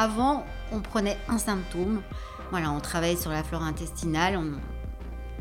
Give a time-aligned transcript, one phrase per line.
[0.00, 2.00] Avant, on prenait un symptôme,
[2.50, 4.52] voilà, on travaillait sur la flore intestinale, on,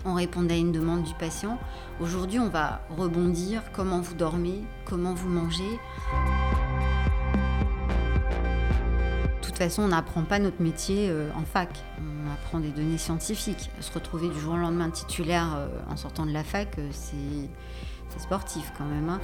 [0.04, 1.57] on répondait à une demande du patient.
[2.01, 5.80] Aujourd'hui, on va rebondir comment vous dormez, comment vous mangez?
[9.23, 11.70] De toute façon, on n'apprend pas notre métier euh, en fac.
[11.98, 13.71] On apprend des données scientifiques.
[13.80, 18.20] Se retrouver du jour au lendemain titulaire euh, en sortant de la fac, euh, c'est
[18.20, 19.07] sportif quand même.
[19.07, 19.21] Hein.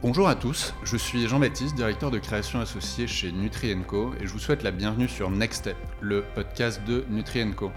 [0.00, 4.38] Bonjour à tous, je suis Jean-Baptiste, directeur de création associé chez Nutrienco et je vous
[4.38, 7.72] souhaite la bienvenue sur Next Step, le podcast de Nutrienco.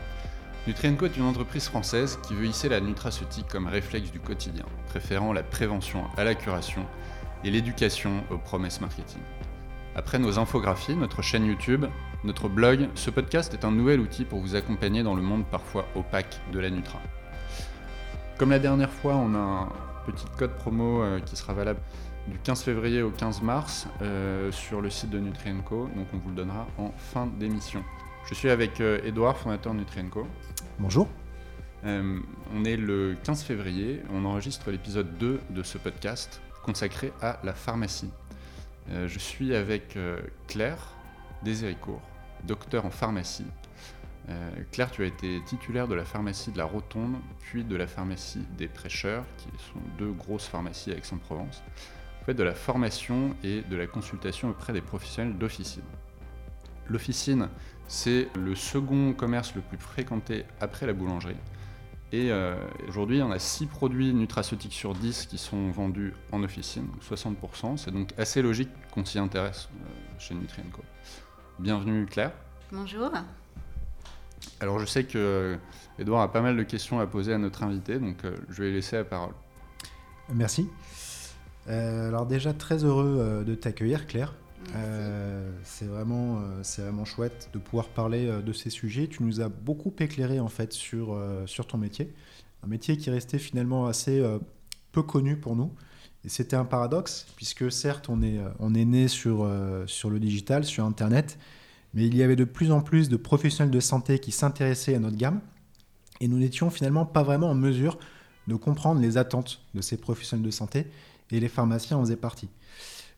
[0.67, 5.33] Nutrienco est une entreprise française qui veut hisser la nutraceutique comme réflexe du quotidien, préférant
[5.33, 6.85] la prévention à la curation
[7.43, 9.21] et l'éducation aux promesses marketing.
[9.95, 11.87] Après nos infographies, notre chaîne YouTube,
[12.23, 15.87] notre blog, ce podcast est un nouvel outil pour vous accompagner dans le monde parfois
[15.95, 17.01] opaque de la Nutra.
[18.37, 19.69] Comme la dernière fois, on a un
[20.05, 21.79] petit code promo euh, qui sera valable
[22.27, 26.29] du 15 février au 15 mars euh, sur le site de Nutrienco, donc on vous
[26.29, 27.83] le donnera en fin d'émission.
[28.29, 30.27] Je suis avec Edouard, fondateur de Nutrienco.
[30.79, 31.07] Bonjour.
[31.83, 32.19] Euh,
[32.53, 37.53] on est le 15 février, on enregistre l'épisode 2 de ce podcast consacré à la
[37.53, 38.11] pharmacie.
[38.91, 39.97] Euh, je suis avec
[40.47, 40.93] Claire
[41.43, 42.01] Déséricourt,
[42.43, 43.47] docteur en pharmacie.
[44.71, 48.45] Claire, tu as été titulaire de la pharmacie de la Rotonde, puis de la pharmacie
[48.57, 51.61] des Prêcheurs, qui sont deux grosses pharmacies à Aix-en-Provence
[52.25, 55.83] fait de la formation et de la consultation auprès des professionnels d'officine.
[56.87, 57.49] L'officine,
[57.87, 61.37] c'est le second commerce le plus fréquenté après la boulangerie.
[62.13, 62.55] Et euh,
[62.89, 67.77] aujourd'hui, on a 6 produits nutraceutiques sur 10 qui sont vendus en officine, 60%.
[67.77, 69.85] C'est donc assez logique qu'on s'y intéresse euh,
[70.19, 70.81] chez Nutrienco.
[71.59, 72.33] Bienvenue Claire.
[72.71, 73.11] Bonjour.
[74.59, 75.57] Alors je sais que
[75.99, 78.71] Edouard a pas mal de questions à poser à notre invité, donc euh, je vais
[78.71, 79.33] laisser la parole.
[80.33, 80.69] Merci.
[81.67, 84.33] Euh, alors déjà très heureux euh, de t'accueillir Claire.
[84.75, 89.07] Euh, c'est vraiment, c'est vraiment chouette de pouvoir parler de ces sujets.
[89.07, 92.13] Tu nous as beaucoup éclairé en fait sur, sur ton métier,
[92.63, 94.23] un métier qui restait finalement assez
[94.91, 95.71] peu connu pour nous.
[96.23, 99.49] Et c'était un paradoxe puisque certes on est, on est né sur,
[99.87, 101.39] sur le digital, sur Internet,
[101.95, 104.99] mais il y avait de plus en plus de professionnels de santé qui s'intéressaient à
[104.99, 105.41] notre gamme
[106.21, 107.97] et nous n'étions finalement pas vraiment en mesure
[108.47, 110.87] de comprendre les attentes de ces professionnels de santé
[111.31, 112.49] et les pharmaciens en faisaient partie.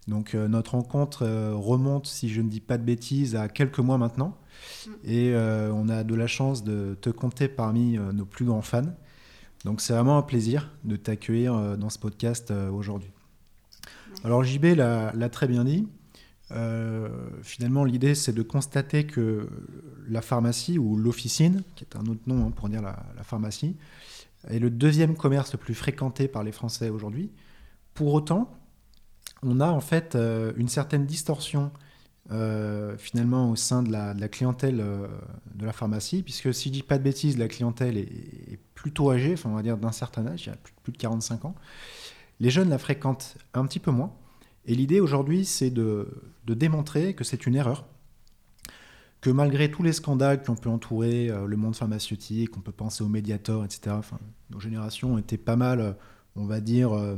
[0.07, 3.79] Donc euh, notre rencontre euh, remonte, si je ne dis pas de bêtises, à quelques
[3.79, 4.37] mois maintenant.
[4.85, 4.91] Mm.
[5.05, 8.93] Et euh, on a de la chance de te compter parmi nos plus grands fans.
[9.65, 13.11] Donc c'est vraiment un plaisir de t'accueillir dans ce podcast aujourd'hui.
[14.25, 15.87] Alors JB l'a très bien dit.
[17.43, 19.47] finalement, l'idée, c'est de constater que
[20.09, 23.77] la pharmacie ou l'officine, qui est un autre nom hein, pour dire la, la, pharmacie,
[24.49, 27.31] est le deuxième commerce le plus fréquenté par les Français aujourd'hui.
[27.93, 28.49] Pour autant,
[29.43, 31.71] on a en fait euh, une certaine distorsion
[32.31, 35.07] euh, finalement au sein de la, clientèle euh,
[35.55, 39.33] de la pharmacie, puisque si je dis pas de bêtises, la clientèle est, plutôt âgée,
[39.33, 41.55] enfin on va dire d'un certain âge, il y a plus, de 45 ans.
[42.39, 44.13] Les jeunes la fréquentent un petit peu moins.
[44.65, 46.07] Et l'idée aujourd'hui, c'est de,
[46.45, 47.85] démontrer que c'est une erreur,
[49.21, 53.03] que malgré tous les scandales qui ont pu entourer le monde pharmaceutique, on peut penser
[53.05, 53.97] aux médiators, etc.,
[54.49, 55.95] nos générations étaient pas mal
[56.35, 57.15] on va dire, euh,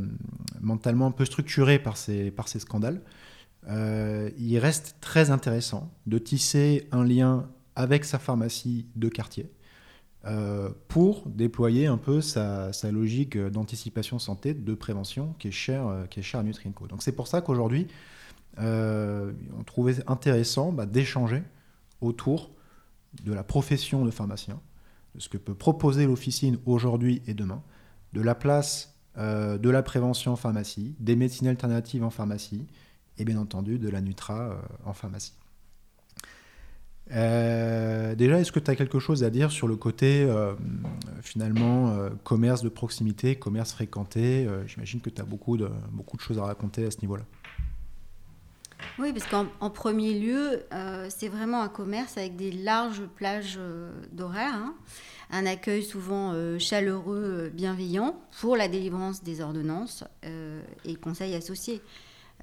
[0.61, 3.01] mentalement un peu structuré par ces, par ces scandales,
[3.67, 9.51] euh, il reste très intéressant de tisser un lien avec sa pharmacie de quartier
[10.25, 16.19] euh, pour déployer un peu sa, logique d'anticipation santé, de prévention qui est chère, qui
[16.19, 16.87] est à Nutrienco.
[16.87, 17.87] Donc c'est pour ça qu'aujourd'hui,
[18.57, 21.43] on trouvait intéressant bah, d'échanger
[22.01, 22.51] autour
[23.23, 24.59] de la profession de pharmacien,
[25.15, 27.61] de ce que peut proposer l'officine aujourd'hui et demain,
[28.13, 32.65] de la place euh, de la prévention en pharmacie, des médecines alternatives en pharmacie
[33.17, 34.55] et bien entendu de la Nutra euh,
[34.85, 35.33] en pharmacie.
[37.11, 40.27] Euh, déjà, est-ce que tu as quelque chose à dire sur le côté
[41.21, 44.49] finalement commerce de proximité, commerce fréquenté?
[44.65, 47.23] J'imagine que tu as beaucoup de, beaucoup de choses à raconter à ce niveau-là.
[48.99, 50.63] Oui, parce qu'en premier lieu,
[51.09, 53.59] c'est vraiment un commerce avec des larges plages
[54.11, 54.53] d'horaires.
[54.53, 54.75] Hein
[55.31, 61.35] un accueil souvent euh, chaleureux, euh, bienveillant pour la délivrance des ordonnances euh, et conseils
[61.35, 61.81] associés.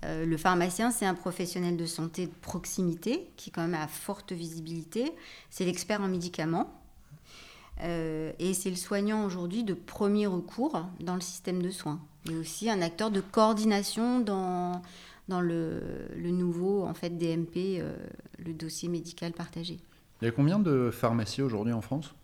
[0.05, 5.13] le pharmacien, c'est un professionnel de santé de proximité qui quand même a forte visibilité.
[5.49, 6.69] C'est l'expert en médicaments.
[7.81, 12.01] et c'est le soignant aujourd'hui de premier recours dans le système de soins.
[12.29, 14.83] Et aussi un acteur de coordination dans,
[15.29, 15.81] dans le,
[16.17, 17.83] le nouveau en fait, DMP,
[18.39, 19.79] le dossier médical partagé.
[20.21, 22.15] Il y a combien de pharmacies aujourd'hui en France?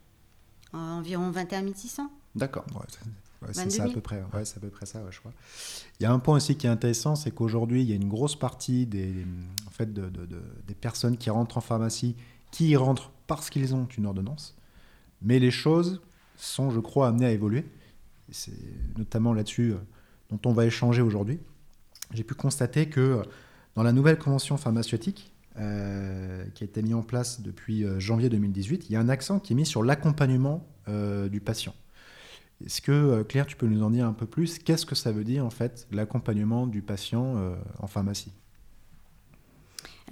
[0.71, 2.09] Environ 21 600.
[2.35, 2.65] D'accord.
[3.51, 4.23] c'est ça à peu près.
[4.33, 5.33] Ouais, c'est à peu près ça, je crois.
[5.99, 8.07] Il y a un point aussi qui est intéressant, c'est qu'aujourd'hui, il y a une
[8.07, 9.25] grosse partie des,
[9.67, 10.09] en fait, de,
[10.67, 12.15] des personnes qui rentrent en pharmacie
[12.51, 14.55] qui y rentrent parce qu'ils ont une ordonnance.
[15.21, 16.01] Mais les choses
[16.37, 17.65] sont, je crois, amenées à évoluer.
[18.31, 18.53] C'est
[18.97, 19.77] notamment là-dessus euh,
[20.29, 21.39] dont on va échanger aujourd'hui.
[22.13, 23.23] J'ai pu constater que euh,
[23.75, 28.85] dans la nouvelle convention pharmaceutique, euh, qui a été mise en place depuis janvier 2018,
[28.89, 31.75] il y a un accent qui est mis sur l'accompagnement du patient.
[32.65, 34.57] Est-ce que, Claire, tu peux nous en dire un peu plus?
[34.57, 38.31] Qu'est-ce que ça veut dire, en fait, l'accompagnement du patient en pharmacie?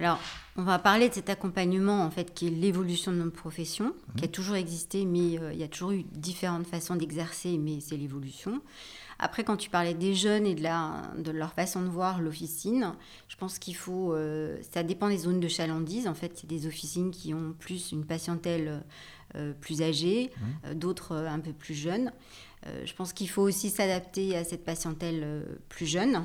[0.00, 0.20] Alors,
[0.56, 4.24] on va parler de cet accompagnement, en fait, qui est l'évolution de notre profession, qui
[4.24, 4.32] a mhm.
[4.32, 8.60] toujours existé, mais euh, il y a toujours eu différentes façons d'exercer, mais c'est l'évolution.
[9.18, 12.94] Après, quand tu parlais des jeunes et de, la, de leur façon de voir l'officine,
[13.28, 14.14] je pense qu'il faut.
[14.14, 16.06] Euh, ça dépend des zones de chalandise.
[16.06, 18.82] En fait, c'est des officines qui ont plus une patientèle
[19.34, 20.30] euh, plus âgée,
[20.64, 20.74] mhm.
[20.74, 22.12] d'autres un peu plus jeunes.
[22.84, 26.24] je pense qu'il faut aussi s'adapter à cette patientèle plus jeune.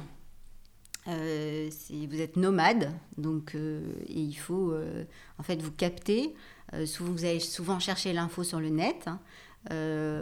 [1.07, 1.69] Euh,
[2.09, 5.03] vous êtes nomade, donc euh, et il faut euh,
[5.37, 6.33] en fait vous capter.
[6.85, 9.19] souvent, vous allez souvent chercher l'info sur le net hein,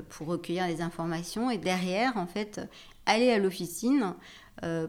[0.10, 2.62] pour recueillir les informations et derrière, en fait,
[3.06, 4.14] aller à l'officine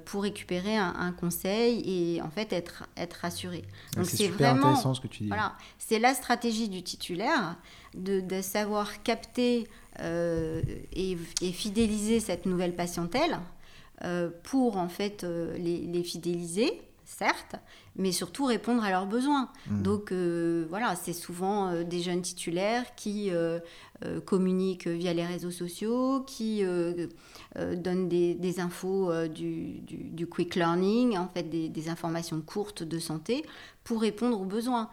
[0.05, 3.65] pour récupérer un, conseil et en fait être, être rassuré.
[3.97, 5.29] Donc c'est super intéressant ce que tu dis.
[5.29, 7.57] Voilà, c'est la stratégie du titulaire
[7.95, 9.67] de, de savoir capter
[9.99, 13.39] et, et, fidéliser cette nouvelle patientèle
[14.05, 17.57] euh, pour en fait euh, les, fidéliser, certes,
[17.97, 19.49] mais surtout répondre à leurs besoins.
[19.69, 19.83] Mmh.
[19.83, 23.31] Donc euh, voilà, c'est souvent des jeunes titulaires qui
[24.25, 26.65] communiquent via les réseaux sociaux, qui
[27.57, 33.45] donnent des, infos du, quick learning, en fait des, informations courtes de santé
[33.85, 34.89] pour répondre aux besoins.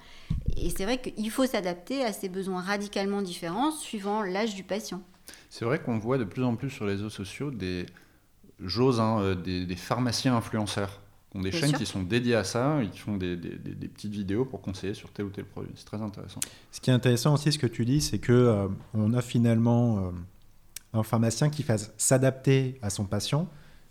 [0.58, 5.02] Et c'est vrai qu'il faut s'adapter à ces besoins radicalement différents suivant l'âge du patient.
[5.50, 7.86] C'est vrai qu'on voit de plus en plus sur les réseaux sociaux des
[8.64, 11.00] j'ose, hein, euh, des, pharmaciens influenceurs
[11.36, 14.62] ont des chaînes qui sont dédiées à ça et qui font des, petites vidéos pour
[14.62, 15.72] conseiller sur tel ou tel produit.
[15.76, 16.40] C'est très intéressant.
[16.72, 20.00] Ce qui est intéressant aussi, ce que tu dis, c'est que euh, on a finalement
[20.00, 20.12] euh,
[20.94, 23.48] un pharmacien qui fasse s'adapter à son patient.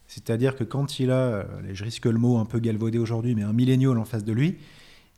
[0.07, 3.53] C'est-à-dire que quand il a, je risque le mot un peu galvaudé aujourd'hui, mais un
[3.53, 4.57] millénial en face de lui,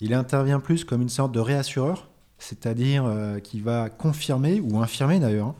[0.00, 3.04] il intervient plus comme une sorte de réassureur, c'est-à-dire
[3.44, 5.54] qui va confirmer ou infirmer d'ailleurs hein,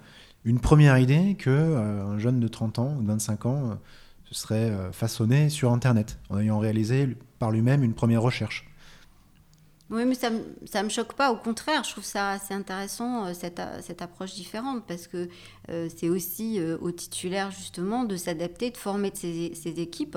[0.44, 3.74] une première idée que euh, un jeune de 30 ans ou de 25 ans euh,
[4.30, 8.66] se serait euh, façonné sur Internet, en ayant réalisé par lui-même une première recherche.
[9.90, 13.60] Oui, mais ça ne me choque pas, au contraire, je trouve ça assez intéressant, cette,
[13.82, 15.28] cette approche différente, parce que
[15.66, 20.16] c'est aussi aux titulaires, justement, de s'adapter, de former de ces, équipes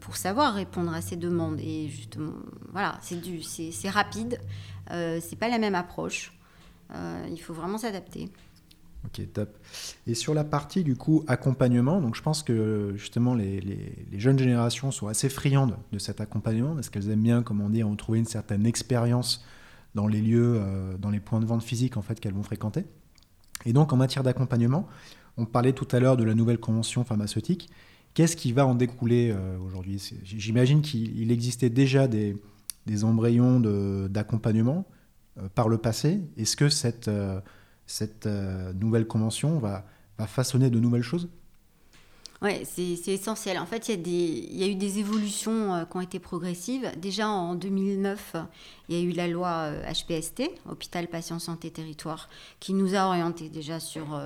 [0.00, 1.60] pour savoir répondre à ces demandes.
[1.60, 2.34] Et justement,
[2.72, 4.38] voilà, c'est rapide,
[4.90, 6.34] c'est pas la même approche,
[6.94, 8.28] il faut vraiment s'adapter.
[9.06, 9.58] Ok, top.
[10.06, 13.62] Et sur la partie du coup accompagnement, donc je pense que justement les,
[14.16, 17.82] jeunes générations sont assez friandes de cet accompagnement parce qu'elles aiment bien, comme on dit,
[17.82, 19.44] retrouver une certaine expérience
[19.94, 22.84] dans les lieux, euh, dans les points de vente physiques en fait qu'elles vont fréquenter.
[23.66, 24.88] Et donc en matière d'accompagnement,
[25.36, 27.68] on parlait tout à l'heure de la nouvelle convention pharmaceutique.
[28.14, 30.14] Qu'est-ce qui va en découler euh, aujourd'hui?
[30.22, 32.36] J'imagine qu'il existait déjà des,
[33.02, 33.60] embryons
[34.08, 34.86] d'accompagnement
[35.38, 36.22] euh, par le passé.
[36.36, 37.10] Est-ce que cette
[37.86, 39.84] cette euh, nouvelle convention va,
[40.26, 41.28] façonner de nouvelles choses?
[42.42, 43.58] Oui, c'est essentiel.
[43.58, 46.90] En fait, il y, a eu des évolutions euh, qui ont été progressives.
[46.98, 48.36] Déjà en 2009,
[48.88, 52.28] il y a eu la loi HPST, euh, Hôpital Patient Santé Territoire,
[52.60, 54.20] qui nous a orientés déjà sur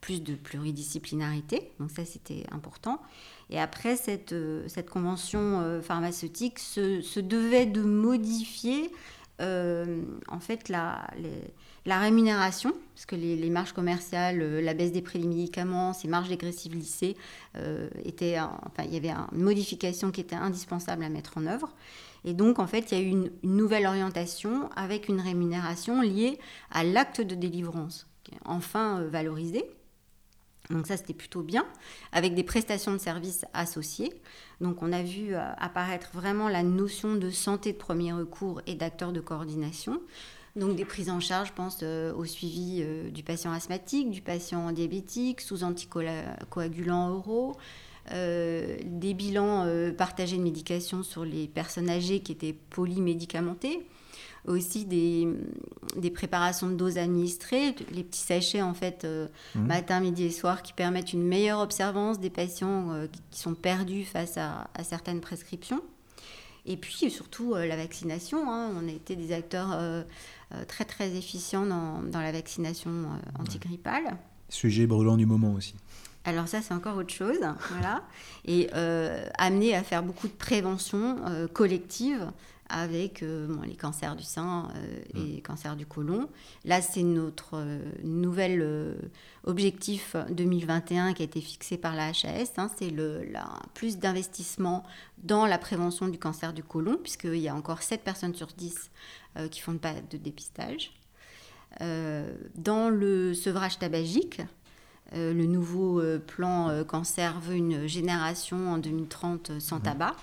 [0.00, 1.72] plus de pluridisciplinarité.
[1.80, 3.02] Donc ça, c'était important.
[3.50, 4.34] Et après, cette,
[4.88, 8.92] convention pharmaceutique se, devait de modifier
[9.40, 11.42] en fait la, les,
[11.86, 16.08] la rémunération, parce que les, marges commerciales, euh, la baisse des prix des médicaments, ces
[16.08, 17.16] marges dégressives lissées,
[17.56, 21.72] euh, étaient, enfin, il y avait une modification qui était indispensable à mettre en œuvre.
[22.24, 26.40] Et donc, en fait, il y a eu une, nouvelle orientation avec une rémunération liée
[26.72, 28.08] à l'acte de délivrance,
[28.44, 29.64] enfin euh, valorisé.
[30.70, 31.64] Donc ça, c'était plutôt bien,
[32.10, 34.12] avec des prestations de services associées.
[34.60, 39.12] Donc on a vu apparaître vraiment la notion de santé de premier recours et d'acteur
[39.12, 40.00] de coordination.
[40.56, 44.22] Donc des prises en charge, je pense euh, au suivi euh, du patient asthmatique, du
[44.22, 47.56] patient diabétique, sous anticoagulants oraux,
[48.12, 49.66] euh, des bilans
[49.98, 53.86] partagés de médication sur les personnes âgées qui étaient polymédicamentées,
[54.46, 55.28] aussi des,
[56.14, 59.60] préparations de doses administrées, les petits sachets en fait mmh.
[59.60, 64.38] matin, midi et soir qui permettent une meilleure observance des patients qui sont perdus face
[64.38, 65.82] à certaines prescriptions.
[66.64, 68.50] Et puis surtout la vaccination.
[68.50, 68.70] Hein.
[68.80, 69.76] On a été des acteurs
[70.68, 72.90] très très efficients dans, la vaccination
[73.38, 74.16] antigrippale.
[74.48, 75.74] Sujet brûlant du moment aussi.
[76.24, 77.38] Alors ça, c'est encore autre chose,
[77.70, 78.02] voilà.
[78.44, 78.70] Et
[79.38, 81.18] amener à faire beaucoup de prévention
[81.52, 82.30] collective
[82.68, 86.28] avec euh, les cancers du sein euh, et les cancers du côlon.
[86.64, 88.96] Là, c'est notre euh, nouvel
[89.44, 92.52] objectif 2021 qui a été fixé par la HAS.
[92.56, 93.22] Hein, c'est le
[93.74, 94.84] plus d'investissement
[95.22, 98.90] dans la prévention du cancer du côlon, puisqu'il y a encore 7 personnes sur 10
[99.50, 100.92] qui font pas de dépistage.
[101.80, 104.40] dans le sevrage tabagique,
[105.12, 110.16] le nouveau plan cancer veut une génération en 2030 sans tabac.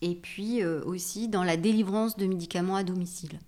[0.00, 3.38] Et puis euh, aussi dans la délivrance de médicaments à domicile.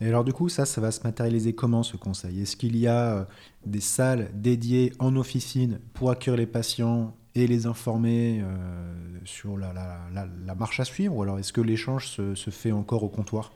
[0.00, 2.42] Et alors du coup, ça, ça va se matérialiser comment ce conseil?
[2.42, 3.24] Est-ce qu'il y a euh,
[3.66, 9.72] des salles dédiées en officine pour accueillir les patients et les informer euh, sur la,
[9.72, 11.16] la, marche à suivre?
[11.16, 13.52] Ou alors est-ce que l'échange se, se, fait encore au comptoir?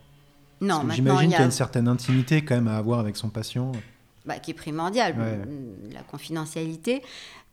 [0.61, 3.73] Non, J'imagine qu'il y a une certaine intimité quand même à avoir avec son patient.
[4.25, 5.15] Bah, qui est primordiale,
[5.91, 7.03] la confidentialité.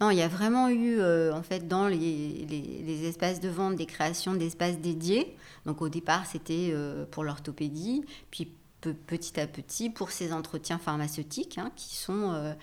[0.01, 3.77] Non, il y a vraiment eu, euh, en fait, dans les, les, espaces de vente,
[3.77, 5.37] des créations d'espaces dédiés.
[5.65, 8.51] Donc au départ, c'était euh, pour l'orthopédie, puis
[8.93, 12.53] petit à petit pour ces entretiens pharmaceutiques, hein, qui sont euh,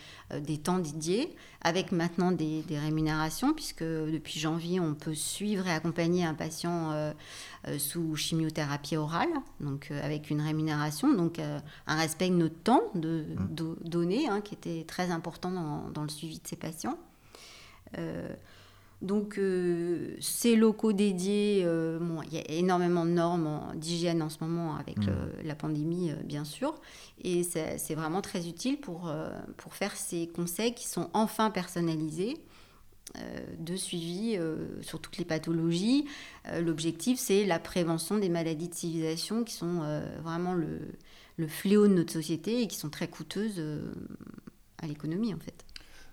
[0.41, 5.73] des temps dédiés, avec maintenant des, des, rémunérations, puisque depuis janvier, on peut suivre et
[5.73, 7.15] accompagner un patient
[7.79, 9.29] sous chimiothérapie orale,
[9.61, 13.89] donc avec une rémunération, donc un respect de notre temps de, mmh.
[13.89, 16.99] donné, hein, qui était très important dans, dans le suivi de ces patients.
[19.03, 24.29] Euh, donc, euh, ces locaux dédiés, euh, il y a énormément de normes d'hygiène en
[24.29, 25.11] ce moment avec mmh.
[25.45, 26.75] la pandémie, bien sûr.
[27.23, 29.13] Et c'est vraiment très utile pour,
[29.57, 32.37] pour faire ces conseils qui sont enfin personnalisés.
[33.59, 34.39] de suivi
[34.81, 36.07] sur toutes les pathologies.
[36.61, 39.83] L'objectif, c'est la prévention des maladies de civilisation qui sont
[40.23, 40.81] vraiment le,
[41.37, 43.63] le, fléau de notre société et qui sont très coûteuses
[44.79, 45.65] à l'économie, en fait.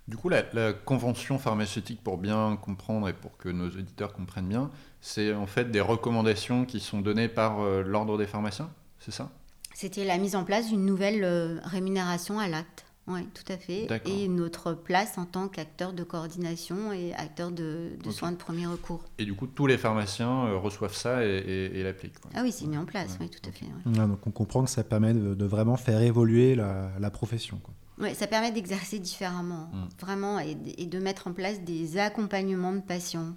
[0.10, 4.72] Du coup, la, convention pharmaceutique, pour bien comprendre et pour que nos auditeurs comprennent bien,
[5.02, 9.30] c'est en fait des recommandations qui sont données par euh, l'ordre des pharmaciens, c'est ça?
[9.76, 12.86] C'était la mise en place d'une nouvelle euh, rémunération à l'acte.
[13.06, 13.88] Oui, tout à fait.
[14.06, 19.04] Et notre place en tant qu'acteur de coordination et acteur de, soins de premier recours.
[19.20, 22.16] Et du coup, tous les pharmaciens euh, reçoivent ça et, l'appliquent.
[22.34, 23.68] Ah oui, c'est mis en place, oui, tout à fait.
[23.86, 27.60] donc on comprend que ça permet de, vraiment faire évoluer la, la profession.
[27.64, 27.76] Quoi.
[28.00, 29.88] Oui, ça permet d'exercer différemment, mm.
[30.00, 33.36] vraiment, et, de mettre en place des accompagnements de patients.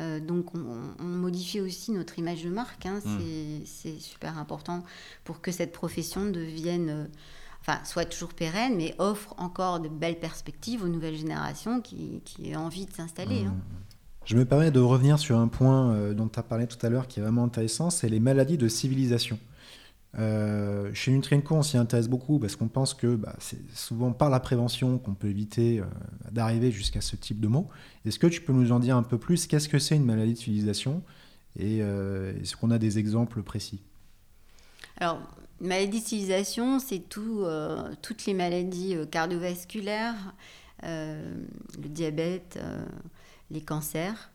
[0.00, 2.86] Euh, donc, on, modifie aussi notre image de marque.
[2.86, 3.00] Hein.
[3.04, 3.62] Mm.
[3.64, 4.82] C'est super important
[5.24, 7.06] pour que cette profession devienne, euh,
[7.60, 12.56] enfin, soit toujours pérenne, mais offre encore de belles perspectives aux nouvelles générations qui, qui
[12.56, 13.44] ont envie de s'installer.
[13.46, 13.54] Hein.
[13.54, 13.82] Mm.
[14.24, 16.88] Je me permets de revenir sur un point euh, dont tu as parlé tout à
[16.88, 19.38] l'heure qui est vraiment intéressant, c'est les maladies de civilisation.
[20.18, 24.28] Euh, chez Nutrienco, on s'y intéresse beaucoup parce qu'on pense que bah, c'est souvent par
[24.28, 25.84] la prévention qu'on peut éviter euh,
[26.30, 27.68] d'arriver jusqu'à ce type de mots.
[28.04, 29.46] Est-ce que tu peux nous en dire un peu plus?
[29.46, 30.38] Qu'est-ce que c'est une maladie de
[31.58, 33.82] Et euh, est-ce qu'on a des exemples précis?
[34.98, 35.20] Alors,
[35.60, 36.06] maladie de
[36.78, 37.46] c'est tout,
[38.02, 40.34] toutes les maladies cardiovasculaires,
[40.82, 42.58] le diabète,
[43.50, 44.30] les cancers.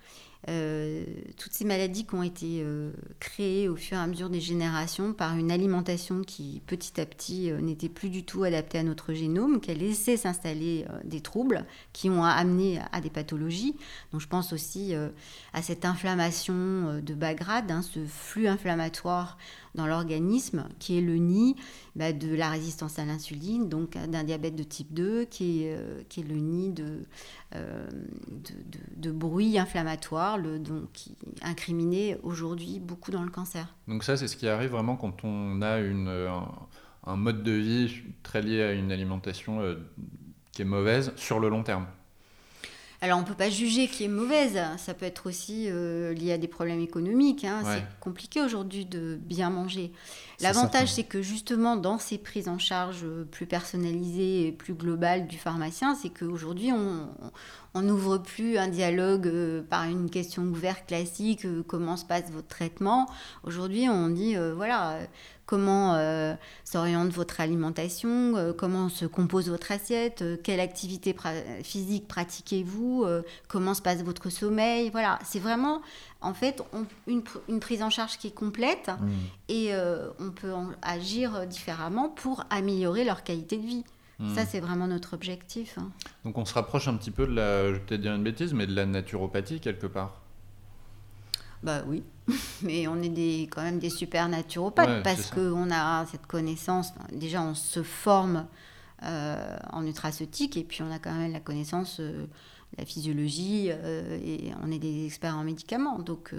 [0.49, 1.03] Euh,
[1.35, 5.11] toutes ces maladies qui ont été euh, créées au fur et à mesure des générations
[5.11, 9.13] par une alimentation qui petit à petit euh, n'était plus du tout adaptée à notre
[9.13, 13.75] génome, qui a laissé s'installer des troubles qui ont amené à des pathologies.
[14.11, 14.93] Donc je pense aussi
[15.53, 19.37] à cette inflammation de bas grade, hein, ce flux inflammatoire
[19.77, 21.55] dans l'organisme, qui est le nid
[21.95, 26.01] bah, de la résistance à l'insuline, donc d'un diabète de type 2, qui est, euh,
[26.09, 27.03] qui est le nid de,
[27.55, 27.87] euh,
[28.97, 33.75] de, bruit inflammatoire, le, donc, qui incriminé aujourd'hui beaucoup dans le cancer.
[33.87, 36.09] Donc ça, c'est ce qui arrive vraiment quand on a une,
[37.05, 39.75] un, mode de vie très lié à une alimentation euh,
[40.51, 41.85] qui est mauvaise sur le long terme.
[42.99, 46.31] Alors on ne peut pas juger qui est mauvaise, ça peut être aussi euh, lié
[46.31, 47.43] à des problèmes économiques.
[47.43, 47.61] Hein.
[47.63, 49.91] C'est compliqué aujourd'hui de bien manger.
[50.39, 55.27] L'avantage c'est que justement dans ces prises en charge euh, plus personnalisées et plus globales
[55.27, 57.07] du pharmacien, c'est qu'aujourd'hui on,
[57.75, 62.47] on n'ouvre plus un dialogue euh, par une question ouverte classique, comment se passe votre
[62.47, 63.07] traitement.
[63.43, 64.97] Aujourd'hui on dit voilà
[65.47, 66.35] comment euh,
[66.65, 71.15] s'oriente votre alimentation, euh, comment se compose votre assiette, euh, quelle activité
[71.63, 73.05] physique pratiquez-vous,
[73.47, 74.91] comment se passe votre sommeil.
[74.91, 75.81] Voilà, c'est vraiment
[76.21, 76.61] en fait
[77.07, 79.07] une, prise en charge qui est complète mmh.
[79.49, 79.71] et
[80.19, 80.51] on peut
[80.81, 83.83] agir différemment pour améliorer leur qualité de vie.
[84.19, 84.35] Mmh.
[84.35, 85.77] Ça, c'est vraiment notre objectif.
[85.77, 85.89] Hein.
[86.25, 88.53] Donc on se rapproche un petit peu de la, je vais peut-être dire une bêtise,
[88.53, 90.21] mais de la naturopathie quelque part?
[91.63, 92.03] Bah oui,
[92.61, 96.93] mais on est des, quand même des super naturopathes parce qu'on a cette connaissance.
[97.11, 98.45] Déjà, on se forme
[99.01, 102.01] en nutraceutique, et puis on a quand même la connaissance,
[102.77, 105.99] la physiologie, et on est des experts en médicaments.
[105.99, 106.33] Donc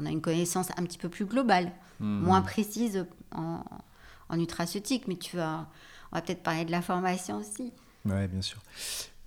[0.00, 2.22] on a une connaissance un petit peu plus globale, hmm.
[2.22, 3.62] moins précise en,
[4.28, 5.68] en, nutraceutique, mais tu vas,
[6.12, 7.72] on va peut-être parler de la formation aussi.
[8.06, 8.60] Oui, bien sûr.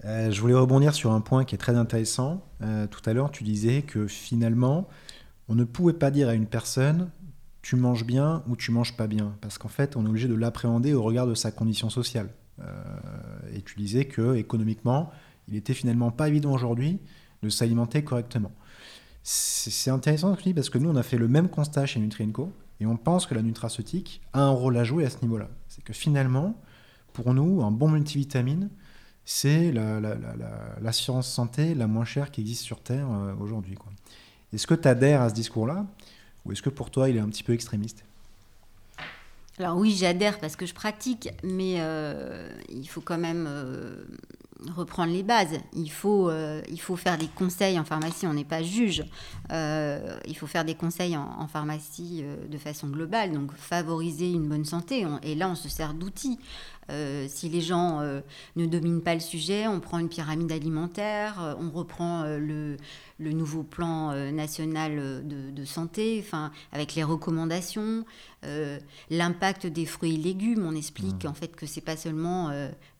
[0.05, 2.43] Euh, je voulais rebondir sur un point qui est très intéressant.
[2.61, 4.87] Euh, tout à l'heure, tu disais que finalement,
[5.49, 7.09] on ne pouvait pas dire à une personne
[7.63, 10.35] tu manges bien ou tu manges pas bien, parce qu'en fait, on est obligé de
[10.35, 12.29] l'appréhender au regard de sa condition sociale.
[12.59, 12.65] Euh,
[13.53, 15.09] et tu disais que économiquement,
[15.47, 16.99] il était finalement pas évident aujourd'hui
[17.41, 18.51] de s'alimenter correctement.
[19.23, 22.97] C'est intéressant parce que nous, on a fait le même constat chez Nutrienco et on
[22.97, 25.47] pense que la nutraceutique a un rôle à jouer à ce niveau-là.
[25.69, 26.61] C'est que finalement,
[27.13, 28.69] pour nous, un bon multivitamine,
[29.23, 33.75] c'est l'assurance la, santé la moins chère qui existe sur Terre euh, aujourd'hui.
[34.53, 35.85] Est-ce que tu adhères à ce discours-là
[36.45, 38.03] ou est-ce que pour toi, il est un petit peu extrémiste?
[39.59, 44.03] Alors oui, j'adhère parce que je pratique, mais euh, il faut quand même euh,
[44.75, 45.59] reprendre les bases.
[45.73, 49.03] Il faut, euh, il faut faire des conseils en pharmacie, on n'est pas juge.
[49.51, 54.47] Euh, il faut faire des conseils en, pharmacie euh, de façon globale, donc favoriser une
[54.47, 55.05] bonne santé.
[55.23, 56.39] et là, on se sert d'outils.
[57.27, 58.01] si les gens
[58.55, 62.77] ne dominent pas le sujet, on prend une pyramide alimentaire, on reprend le,
[63.19, 68.05] le, nouveau plan national de, de, santé, enfin, avec les recommandations,
[69.09, 70.65] l'impact des fruits et légumes.
[70.65, 71.29] On explique mmh.
[71.29, 72.51] en fait que c'est pas seulement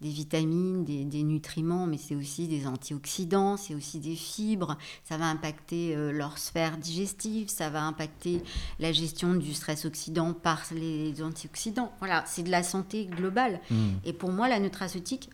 [0.02, 1.43] des vitamines, des, des nutriments
[1.88, 4.78] mais c'est aussi des antioxydants, c'est aussi des fibres.
[5.04, 8.44] Ça va impacter euh, leur sphère digestive, ça va impacter
[8.80, 11.92] la gestion du stress oxydant par les antioxydants.
[12.00, 13.60] Voilà, c'est de la santé globale.
[13.70, 13.90] Mmh.
[14.06, 15.30] Et pour moi, la nutraceutique,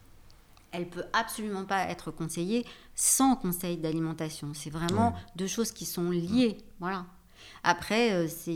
[0.72, 4.52] elle peut absolument pas être conseillée sans conseil d'alimentation.
[4.54, 6.58] C'est vraiment deux choses qui sont liées.
[6.80, 7.06] Voilà.
[7.64, 8.52] Après, euh, ce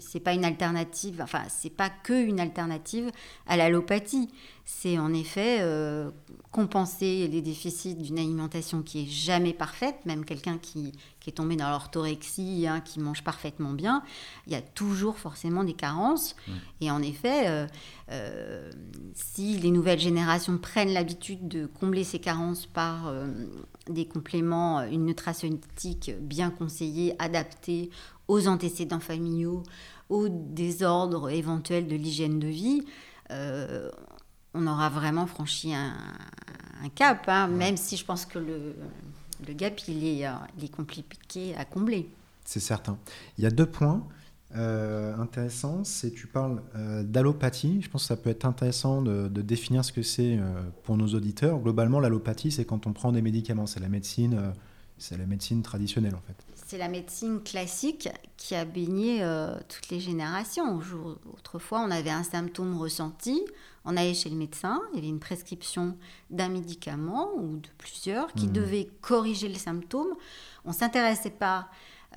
[0.00, 3.10] c'est pas une alternative, enfin, c'est pas que une alternative
[3.46, 4.28] à l'allopathie.
[4.66, 6.10] C'est en effet euh,
[6.50, 10.92] compenser les déficits d'une alimentation qui est jamais parfaite, même quelqu'un qui,
[11.26, 14.02] est tombé dans l'orthorexie, hein, qui mange parfaitement bien,
[14.46, 16.36] il y a toujours forcément des carences.
[16.46, 16.52] Mmh.
[16.82, 17.66] Et en effet,
[18.10, 18.70] euh,
[19.14, 23.10] si les nouvelles générations prennent l'habitude de combler ces carences par
[23.88, 27.90] des compléments, une nutraceutique bien conseillée, adaptée
[28.28, 29.62] aux antécédents familiaux,
[30.08, 32.84] aux désordres éventuels de l'hygiène de vie,
[33.30, 33.90] euh,
[34.52, 35.94] on aura vraiment franchi un,
[36.94, 38.76] cap, hein, même si je pense que le,
[39.46, 42.08] le gap, il est, euh, il est compliqué à combler.
[42.44, 42.98] C'est certain.
[43.38, 44.06] Il y a deux points.
[44.56, 45.82] Euh, intéressants.
[45.82, 46.62] c'est tu parles
[47.02, 47.82] d'allopathie.
[47.82, 50.38] Je pense que ça peut être intéressant de, définir ce que c'est
[50.84, 51.58] pour nos auditeurs.
[51.58, 53.66] Globalement, l'allopathie, c'est quand on prend des médicaments.
[53.66, 54.52] C'est la médecine,
[54.96, 59.90] c'est la médecine traditionnelle en fait c'est la médecine classique qui a baigné euh, toutes
[59.90, 60.80] les générations.
[61.36, 63.42] Autrefois, on avait un symptôme ressenti,
[63.84, 65.96] on allait chez le médecin, il y avait une prescription
[66.30, 68.52] d'un médicament ou de plusieurs qui mmh.
[68.52, 70.08] devait corriger le symptôme.
[70.64, 71.68] On ne s'intéressait pas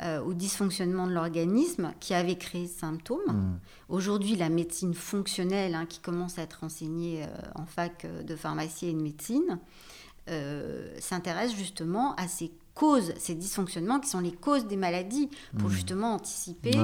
[0.01, 3.19] euh, au dysfonctionnement de l'organisme qui avait créé ce symptôme.
[3.27, 3.59] Mmh.
[3.89, 8.87] Aujourd'hui, la médecine fonctionnelle hein, qui commence à être enseignée euh, en fac de pharmacie
[8.87, 9.59] et de médecine
[10.99, 15.73] s'intéresse justement à ces causes, ces dysfonctionnements qui sont les causes des maladies pour mmh.
[15.73, 16.77] justement anticiper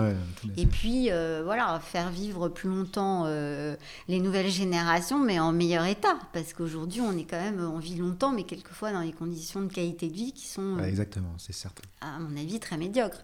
[0.58, 3.76] et puis euh, voilà faire vivre plus longtemps euh,
[4.08, 7.96] les nouvelles générations mais en meilleur état parce qu'aujourd'hui on est quand même on vit
[7.96, 11.84] longtemps mais quelquefois dans les conditions de qualité de vie qui sont exactement c'est certain
[12.02, 13.22] à mon avis très médiocres.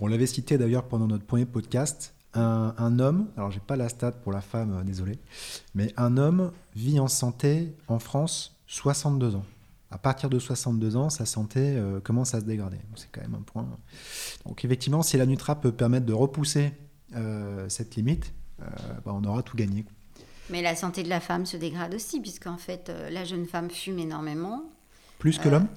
[0.00, 3.90] On l'avait cité d'ailleurs pendant notre premier podcast un, un, homme, alors j'ai pas la
[3.90, 5.18] stat pour la femme, euh, désolé,
[5.74, 9.44] mais un homme vit en santé en France 62 ans
[9.92, 12.78] à partir de 62 ans, sa santé euh, commence à se dégrader.
[12.96, 13.68] C'est quand même un point.
[14.46, 16.72] Donc effectivement, si la Nutra peut permettre de repousser
[17.14, 18.64] euh, cette limite, euh,
[19.04, 19.84] bah, on aura tout gagné.
[20.48, 23.98] Mais la santé de la femme se dégrade aussi, puisqu'en fait, la jeune femme fume
[23.98, 24.64] énormément.
[25.18, 25.68] Plus que l'homme?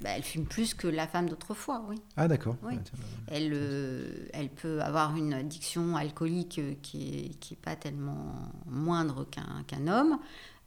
[0.00, 1.96] bah, elle fume plus que la femme d'autrefois, oui.
[2.16, 2.56] Ah d'accord.
[2.62, 2.74] Oui.
[3.28, 8.34] elle, elle peut avoir une addiction alcoolique qui n'est qui est pas tellement
[8.66, 10.18] moindre qu'un homme.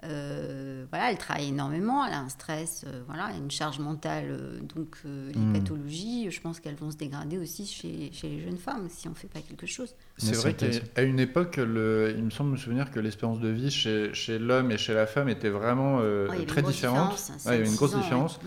[0.04, 4.26] Euh, voilà, elle travaille énormément, elle a un stress, euh, voilà, une charge mentale.
[4.30, 5.54] Euh, donc les hmm.
[5.54, 9.12] pathologies, je pense qu'elles vont se dégrader aussi chez, chez, les jeunes femmes si on
[9.12, 9.96] ne fait pas quelque chose.
[10.18, 13.72] C'est vrai qu'à une époque, le, il me semble me souvenir que l'espérance de vie
[13.72, 16.00] chez, chez l'homme et chez la femme était vraiment
[16.46, 17.20] très différente.
[17.46, 18.40] il y avait une grosse différence.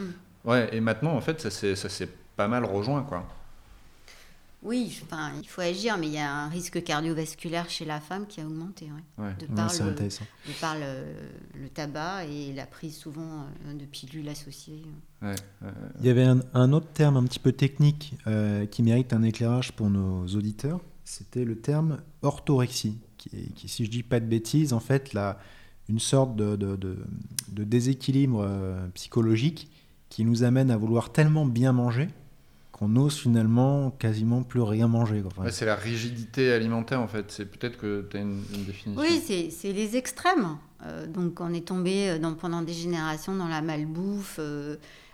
[0.44, 0.68] Ouais.
[0.72, 3.26] et maintenant, en fait, ça s'est pas mal rejoint, quoi.
[4.62, 8.26] Oui, enfin, il faut agir, mais il y a un risque cardiovasculaire chez la femme
[8.26, 8.90] qui a augmenté.
[9.18, 9.34] Ouais.
[9.38, 14.82] De par, le, de par le, tabac et la prise souvent euh, de pilules associées.
[15.22, 19.72] il y avait un, autre terme un petit peu technique euh, qui mérite un éclairage
[19.72, 20.80] pour nos auditeurs.
[21.04, 25.38] C'était le terme orthorexie, qui, qui, si je dis pas de bêtises, en fait, la,
[25.88, 28.46] une sorte de, de, de, déséquilibre
[28.94, 29.70] psychologique
[30.10, 32.08] qui nous amène à vouloir tellement bien manger
[32.80, 35.22] qu'on ose finalement quasiment plus rien manger.
[35.50, 37.30] c'est la rigidité alimentaire en fait.
[37.30, 39.00] C'est peut-être que tu as une, définition.
[39.00, 40.56] Oui, c'est les extrêmes.
[41.08, 44.40] donc on est tombé dans, pendant des générations dans la malbouffe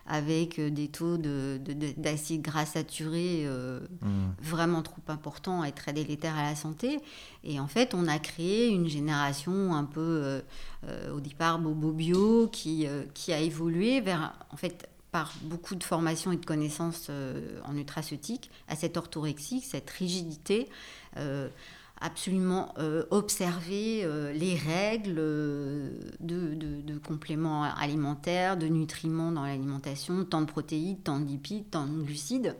[0.06, 4.42] avec euh, des taux d'acide de, gras saturé euh, mmh.
[4.42, 7.00] vraiment trop importants et très délétères à la santé.
[7.44, 10.40] Et en fait, on a créé une génération un peu,
[10.84, 15.84] euh, au départ, bobo bio, qui, qui a évolué vers, en fait, par beaucoup de
[15.84, 17.10] formations et de connaissances
[17.64, 20.68] en nutraceutique, à cette orthorexie, cette rigidité
[22.00, 30.40] absolument euh, observer euh, les règles euh, de, compléments alimentaires, de nutriments dans l'alimentation, tant
[30.40, 32.56] de protéines, tant de lipides, tant de glucides.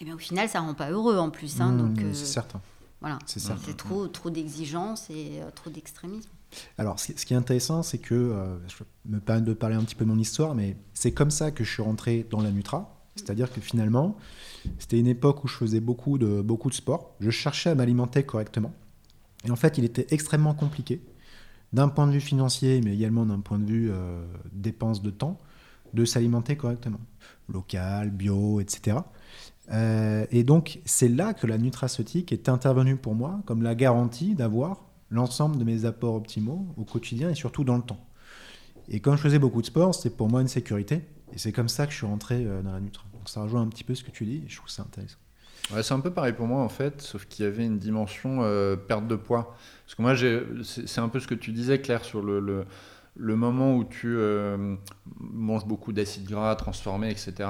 [0.00, 1.60] Et bien au final, ça rend pas heureux en plus.
[1.60, 2.60] Hein, mmh, c'est certain.
[3.00, 6.30] Voilà, c'est trop, trop d'exigences et trop d'extrémisme.
[6.78, 8.34] Alors, ce qui est intéressant, c'est que,
[8.68, 11.50] je me permets de parler un petit peu de mon histoire, mais c'est comme ça
[11.50, 13.02] que je suis rentré dans la Nutra.
[13.16, 14.16] C'est-à-dire que finalement,
[14.78, 17.14] c'était une époque où je faisais beaucoup de, beaucoup de sport.
[17.20, 18.72] Je cherchais à m'alimenter correctement.
[19.44, 21.02] Et en fait, il était extrêmement compliqué,
[21.72, 25.40] d'un point de vue financier, mais également d'un point de vue euh, dépense de temps,
[25.94, 27.00] de s'alimenter correctement.
[27.48, 28.98] Local, bio, etc.
[29.72, 34.34] Euh, et donc, c'est là que la nutraceutique est intervenue pour moi comme la garantie
[34.34, 38.04] d'avoir l'ensemble de mes apports optimaux au quotidien et surtout dans le temps.
[38.88, 41.02] Et quand je faisais beaucoup de sport, c'était pour moi une sécurité.
[41.34, 43.04] Et c'est comme ça que je suis rentré euh, dans la Nutra.
[43.12, 45.18] Donc ça rejoint un petit peu ce que tu dis, et je trouve ça intéressant.
[45.80, 48.74] C'est un peu pareil pour moi en fait, sauf qu'il y avait une dimension euh,
[48.76, 49.56] perte de poids.
[49.86, 50.14] Parce que moi,
[50.64, 52.66] c'est un peu ce que tu disais, Claire, sur le,
[53.16, 54.74] le, moment où tu euh,
[55.18, 57.48] manges beaucoup d'acides gras transformés, etc.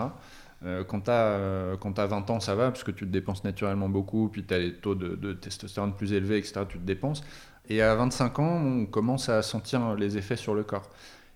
[0.87, 4.29] quand tu as, as, 20 ans, ça va, parce que tu te dépenses naturellement beaucoup,
[4.29, 6.61] puis tu as les taux de, de, testostérone plus élevés, etc.
[6.69, 7.25] Tu te dépenses.
[7.69, 10.89] Et à 25 ans, on commence à sentir les effets sur le corps.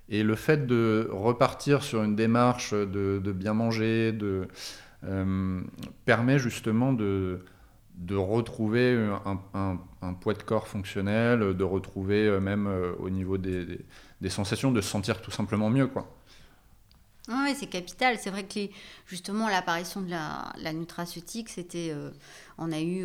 [0.09, 4.49] Et le fait de repartir sur une démarche de, bien manger, de,
[5.05, 5.61] euh,
[6.05, 7.41] permet justement de,
[8.11, 9.11] retrouver
[9.55, 13.85] un, poids de corps fonctionnel, de retrouver euh, même euh, au niveau des,
[14.29, 15.89] sensations, de se sentir tout simplement mieux.
[15.89, 16.09] Quoi.
[17.29, 18.17] Oui, c'est capital.
[18.19, 18.69] C'est vrai que
[19.07, 21.93] justement l'apparition de la, la nutraceutique, c'était,
[22.59, 23.05] on a eu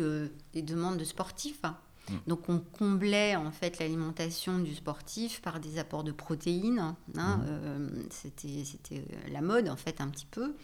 [0.52, 1.64] des demandes de sportifs.
[1.64, 1.76] Hein.
[2.10, 2.14] Mm.
[2.26, 6.94] Donc on comblait en fait l'alimentation du sportif par des apports de protéines.
[7.16, 7.44] Hein, mm.
[7.46, 10.54] euh, c'était, c'était la mode en fait un petit peu.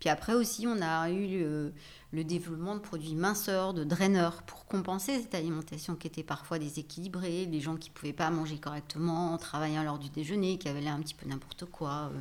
[0.00, 1.72] Puis après aussi on a eu
[2.12, 7.46] le, développement de produits minceurs, de draineurs pour compenser cette alimentation qui était parfois déséquilibrée,
[7.46, 10.94] les gens qui ne pouvaient pas manger correctement, travaillant lors du déjeuner, qui avaient l'air
[10.94, 12.10] un petit peu n'importe quoi.
[12.12, 12.20] Euh,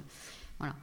[0.60, 0.76] voilà.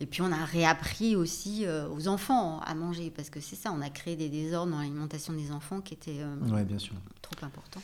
[0.00, 3.70] Et puis on a réappris aussi euh, aux enfants à manger, parce que c'est ça,
[3.70, 6.94] on a créé des désordres dans l'alimentation des enfants qui étaient euh, bien sûr.
[7.20, 7.82] trop importants.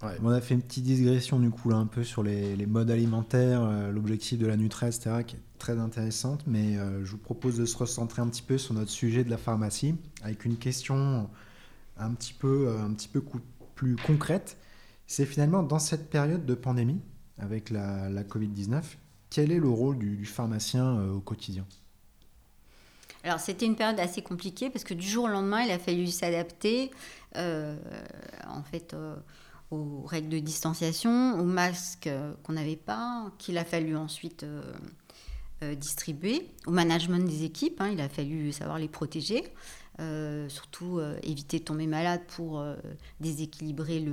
[0.00, 3.62] On a fait une petite digression du coup là un peu sur les, modes alimentaires,
[3.62, 6.74] euh, l'objectif de la Nutra, etc., qui est très intéressante, mais
[7.04, 9.94] je vous propose de se recentrer un petit peu sur notre sujet de la pharmacie,
[10.22, 11.30] avec une question
[11.96, 13.22] un petit peu, un petit peu
[13.76, 14.56] plus concrète.
[15.06, 17.00] C'est finalement dans cette période de pandémie,
[17.38, 18.82] avec la, la Covid-19,
[19.32, 21.64] quel est le rôle du, pharmacien euh, au quotidien?
[23.24, 26.06] Alors c'était une période assez compliquée parce que du jour au lendemain, il a fallu
[26.08, 26.90] s'adapter
[27.36, 27.76] euh,
[28.46, 29.16] en fait euh,
[29.70, 32.10] aux règles de distanciation, aux masques
[32.42, 34.44] qu'on n'avait pas, qu'il a fallu ensuite
[35.76, 39.44] distribuer, au management des équipes, hein, il a fallu savoir les protéger,
[40.48, 42.62] surtout éviter de tomber malade pour
[43.20, 44.04] déséquilibrer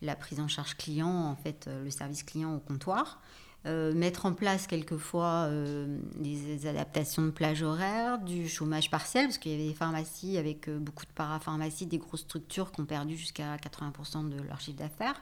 [0.00, 3.20] la prise en charge client, en fait le service client au comptoir.
[3.66, 9.36] Euh, mettre en place quelquefois euh, des adaptations de plage horaire, du chômage partiel, parce
[9.36, 12.86] qu'il y avait des pharmacies avec euh, beaucoup de parapharmacies, des grosses structures qui ont
[12.86, 15.20] perdu jusqu'à 80% de leur chiffre d'affaires.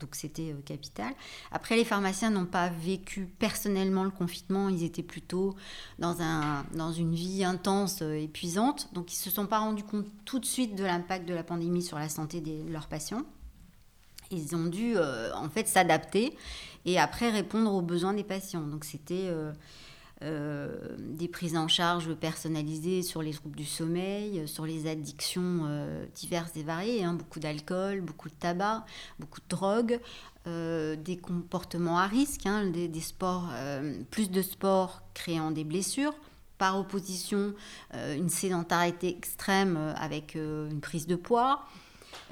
[0.00, 1.12] Donc c'était capital.
[1.52, 5.54] Après, les pharmaciens n'ont pas vécu personnellement le confinement, ils étaient plutôt
[5.98, 8.88] dans, un, dans une vie intense, épuisante.
[8.94, 11.44] Donc ils ne se sont pas rendus compte tout de suite de l'impact de la
[11.44, 13.22] pandémie sur la santé de leurs patients.
[14.30, 16.34] Ils ont dû en fait s'adapter
[16.84, 18.62] et après répondre aux besoins des patients.
[18.62, 19.52] Donc c'était euh,
[20.22, 26.04] euh, des prises en charge personnalisées sur les troubles du sommeil, sur les addictions euh,
[26.14, 27.14] diverses et variées, hein.
[27.14, 28.84] beaucoup d'alcool, beaucoup de tabac,
[29.18, 30.00] beaucoup de drogue,
[30.46, 33.50] des comportements à risque, hein, des, sports,
[34.10, 36.14] plus de sport créant des blessures
[36.56, 37.54] par opposition
[37.92, 41.66] une sédentarité extrême avec une prise de poids,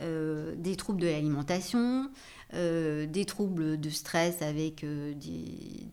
[0.00, 2.10] des troubles de l'alimentation,
[2.54, 5.86] euh, des troubles de stress avec euh, des,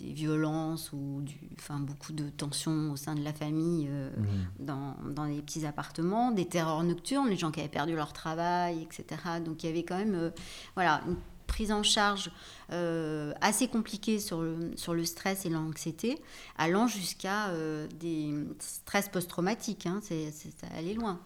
[0.00, 4.64] des, violences ou du, enfin, beaucoup de tensions au sein de la famille euh, mmh.
[4.64, 8.82] dans, dans, les petits appartements, des terreurs nocturnes, les gens qui avaient perdu leur travail,
[8.82, 9.20] etc.
[9.44, 10.32] Donc il y avait quand même
[10.74, 11.16] voilà, une
[11.46, 12.30] prise en charge
[12.70, 16.18] assez compliquée sur le, sur le stress et l'anxiété,
[16.56, 17.52] allant jusqu'à
[18.00, 19.86] des stress post-traumatiques.
[19.86, 20.32] Hein, c'est
[20.74, 21.20] aller loin.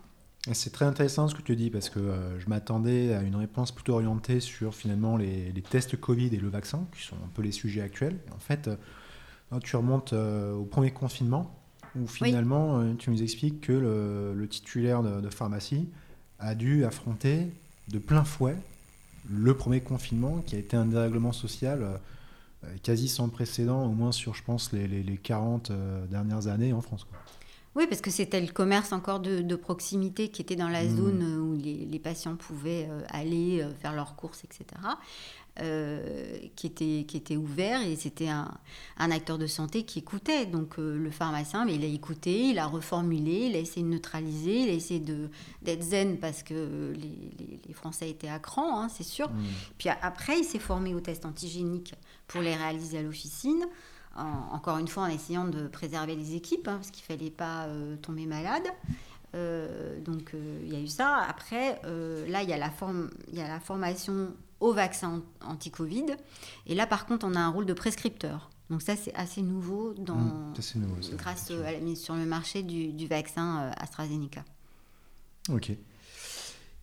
[0.51, 2.01] C'est très intéressant ce que tu dis parce que
[2.41, 6.49] je m'attendais à une réponse plutôt orientée sur finalement les, les, tests Covid et le
[6.49, 8.19] vaccin, qui sont un peu les sujets actuels.
[8.35, 8.69] En fait,
[9.63, 11.63] tu remontes au premier confinement,
[11.97, 15.89] où finalement euh, tu nous expliques que le, titulaire de, pharmacie
[16.39, 17.49] a dû affronter
[17.89, 18.57] de plein fouet
[19.31, 24.13] le premier confinement qui a été un dérèglement social euh, quasi sans précédent, au moins
[24.13, 27.07] sur, je pense, les, les, 40 euh, dernières années en France.
[27.75, 30.97] Oui, parce que c'était le commerce encore de, proximité qui était dans la mmh.
[30.97, 34.67] zone où les, les, patients pouvaient aller faire leurs courses, etc.
[35.61, 38.51] Euh, qui, était, qui était ouvert et c'était un,
[38.97, 40.47] un, acteur de santé qui écoutait.
[40.47, 43.91] Donc euh, le pharmacien, mais il a écouté, il a reformulé, il a essayé de
[43.91, 45.05] neutraliser, il a essayé
[45.61, 49.29] d'être zen parce que les, les, Français étaient à cran, hein, c'est sûr.
[49.29, 49.43] Mmh.
[49.77, 51.95] Puis après, il s'est formé aux tests antigéniques
[52.29, 53.67] pour les réaliser à l'officine.
[54.17, 57.65] Encore une fois, en essayant de préserver les équipes, hein, parce qu'il ne fallait pas
[57.65, 58.67] euh, tomber malade.
[60.05, 61.25] donc il y a eu ça.
[61.29, 61.81] Après,
[62.29, 64.29] là, il y, a la forme, il y a la formation
[64.61, 66.07] au vaccin anti-Covid.
[66.67, 68.51] Et là, par contre, on a un rôle de prescripteur.
[68.71, 70.55] Donc ça, c'est assez nouveau, dans, mmh,
[71.19, 74.45] grâce à la mise sur le marché du, vaccin euh, AstraZeneca.
[75.51, 75.73] Ok.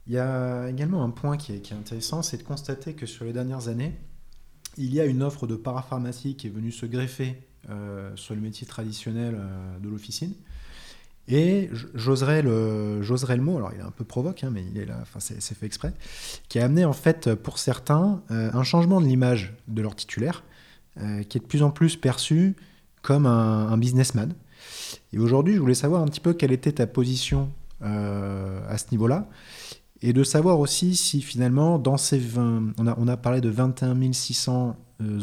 [0.05, 3.33] Il y a également un point qui est, intéressant, c'est de constater que sur les
[3.33, 3.97] dernières années,
[4.79, 7.35] il y a une offre de parapharmacie qui est venue se greffer
[7.69, 10.33] euh, sur le métier traditionnel euh, de l'officine.
[11.27, 13.01] Et j'oserais le,
[13.37, 15.67] mot, alors il est un peu provoque, hein, mais il est là, enfin c'est, fait
[15.67, 15.93] exprès,
[16.47, 20.43] qui a amené en fait pour certains euh, un changement de l'image de leur titulaire,
[21.29, 22.55] qui est de plus en plus perçu
[23.03, 24.33] comme un, businessman.
[25.13, 29.29] Et aujourd'hui, je voulais savoir un petit peu quelle était ta position à ce niveau-là,
[30.01, 33.49] et de savoir aussi si finalement, dans ces 20, on a, on a parlé de
[33.49, 34.75] 21 600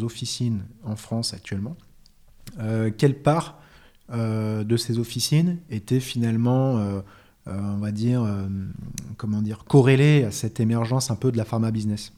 [0.03, 1.77] officines en France actuellement,
[2.97, 3.59] quelle part
[4.13, 7.01] euh, de ces officines étaient finalement, euh,
[7.49, 8.25] euh, on va dire,
[9.17, 12.13] comment dire, corrélées à cette émergence un peu de la pharma business?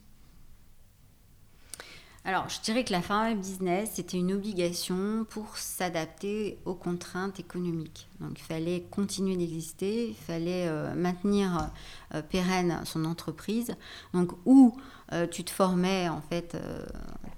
[2.28, 8.06] Alors, je dirais que la pharma business, c'était une obligation pour s'adapter aux contraintes économiques.
[8.20, 11.70] Donc, il fallait continuer d'exister, il fallait maintenir
[12.28, 13.74] pérenne son entreprise.
[14.12, 14.76] Donc, où
[15.30, 16.54] tu te formais, en fait,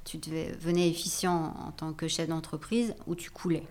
[0.05, 3.69] tu devenais efficient en tant que chef d'entreprise, ou tu coulais.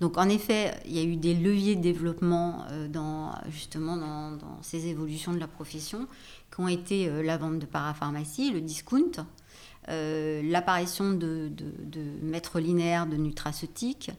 [0.00, 4.38] Donc en effet, il y a eu des leviers de développement euh, dans, justement dans,
[4.62, 6.06] ces évolutions de la profession
[6.54, 9.26] qui ont été euh, la vente de parapharmacie, le discount,
[9.88, 14.10] euh, l'apparition de, de, de, maîtres linéaires de nutraceutiques,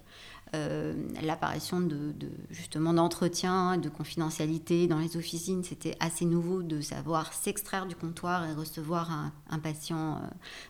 [0.56, 2.13] euh, l'apparition de,
[2.51, 8.45] justement d'entretien, de confidentialité dans les officines, c'était assez nouveau de savoir s'extraire du comptoir
[8.45, 10.19] et recevoir un, patient euh,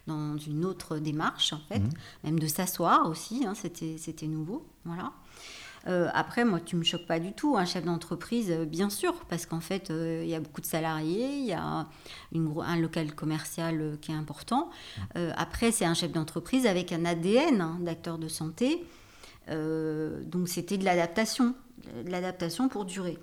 [0.08, 1.92] dans une autre démarche en fait, mhm.
[2.24, 5.12] même de s'asseoir aussi, hein, c'était, c'était nouveau, voilà.
[5.88, 7.56] Euh, après, moi, tu me choques pas du tout.
[7.56, 11.46] Un chef d'entreprise, bien sûr, parce qu'en fait, il y a beaucoup de salariés, il
[11.46, 11.88] y a
[12.34, 14.70] un local commercial qui est important.
[15.16, 18.84] Après, c'est un chef d'entreprise avec un ADN hein, d'acteur de santé.
[19.50, 21.56] Euh, donc c'était de l'adaptation,
[22.06, 23.18] de l'adaptation pour durer.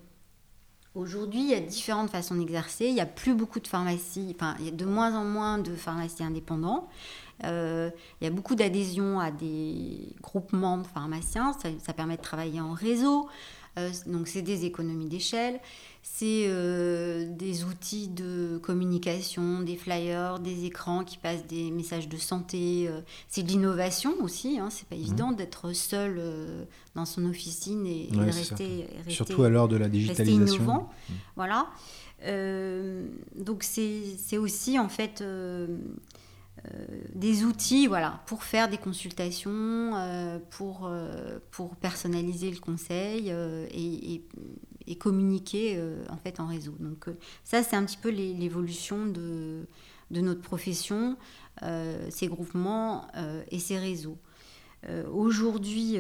[0.94, 2.86] Aujourd'hui, il y a différentes façons d'exercer.
[2.86, 5.58] Il n'y a plus beaucoup de pharmacies, enfin, il y a de moins en moins
[5.58, 6.88] de pharmacies indépendants.
[7.42, 11.52] Euh, il y a beaucoup d'adhésions à des groupements de pharmaciens.
[11.60, 13.28] Ça, ça, permet de travailler en réseau.
[13.78, 15.60] Euh, donc, c'est des économies d'échelle
[16.06, 22.18] c'est euh, des outils de communication, des flyers, des écrans qui passent des messages de
[22.18, 22.86] santé.
[22.86, 24.58] Euh, c'est de l'innovation aussi.
[24.58, 25.36] Hein, c'est pas évident mmh.
[25.36, 26.20] d'être seul
[26.94, 30.56] dans son officine et, de rester, Surtout à l'heure de la digitalisation.
[30.56, 30.90] innovant.
[31.08, 31.12] Mmh.
[31.36, 31.66] Voilà.
[33.36, 35.24] donc c'est aussi en fait
[37.14, 37.88] des outils
[38.26, 39.92] pour faire des consultations,
[40.50, 40.90] pour,
[41.50, 43.32] pour personnaliser le conseil
[43.70, 44.22] et,
[44.98, 46.74] communiquer euh, en fait en réseau.
[46.78, 49.66] Donc euh, ça c'est un petit peu l'évolution de,
[50.10, 51.16] notre profession,
[51.62, 53.06] euh, ces groupements
[53.50, 54.18] et ces réseaux.
[55.12, 55.96] Aujourd'hui,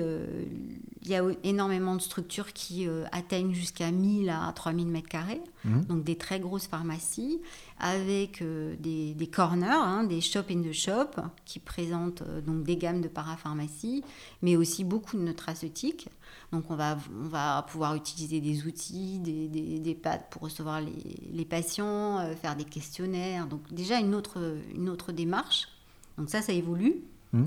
[1.02, 5.80] il y a énormément de structures qui atteignent jusqu'à 1000 à 3000 mètres carrés, mmh.
[5.82, 7.40] donc des très grosses pharmacies,
[7.78, 13.00] avec des, des, corners, hein, des shop in the shop, qui présentent donc des gammes
[13.00, 14.04] de parapharmacie,
[14.42, 16.08] mais aussi beaucoup de nutraceutiques.
[16.54, 19.48] Donc on va, on va pouvoir utiliser des outils, des,
[19.80, 23.46] des, pads pour recevoir les, patients, euh, faire des questionnaires.
[23.46, 25.68] Donc déjà une autre, une autre démarche.
[26.16, 27.02] Donc ça, ça évolue.
[27.32, 27.46] Mmh.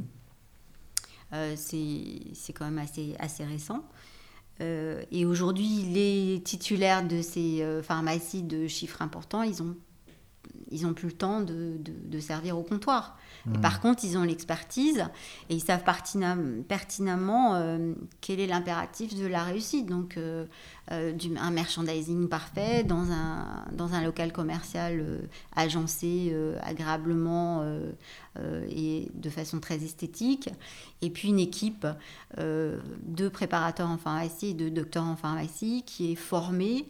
[1.33, 3.83] Euh, c'est quand même assez, assez récent.
[4.61, 9.75] Euh, et aujourd'hui, les titulaires de ces pharmacies de chiffres importants, ils ont
[10.71, 13.17] ils n'ont plus le temps de, de, servir au comptoir.
[13.47, 13.61] Mmh.
[13.61, 15.05] par contre, ils ont l'expertise
[15.49, 19.85] et ils savent pertinemment euh, quel est l'impératif de la réussite.
[19.85, 20.45] Donc, euh,
[20.91, 25.21] euh, du, un merchandising parfait dans un, dans un local commercial
[25.55, 27.65] agencé agréablement
[28.69, 30.49] et de façon très esthétique.
[31.01, 31.87] Et puis une équipe
[32.37, 36.87] de préparateurs en pharmacie et de docteurs en pharmacie qui est formée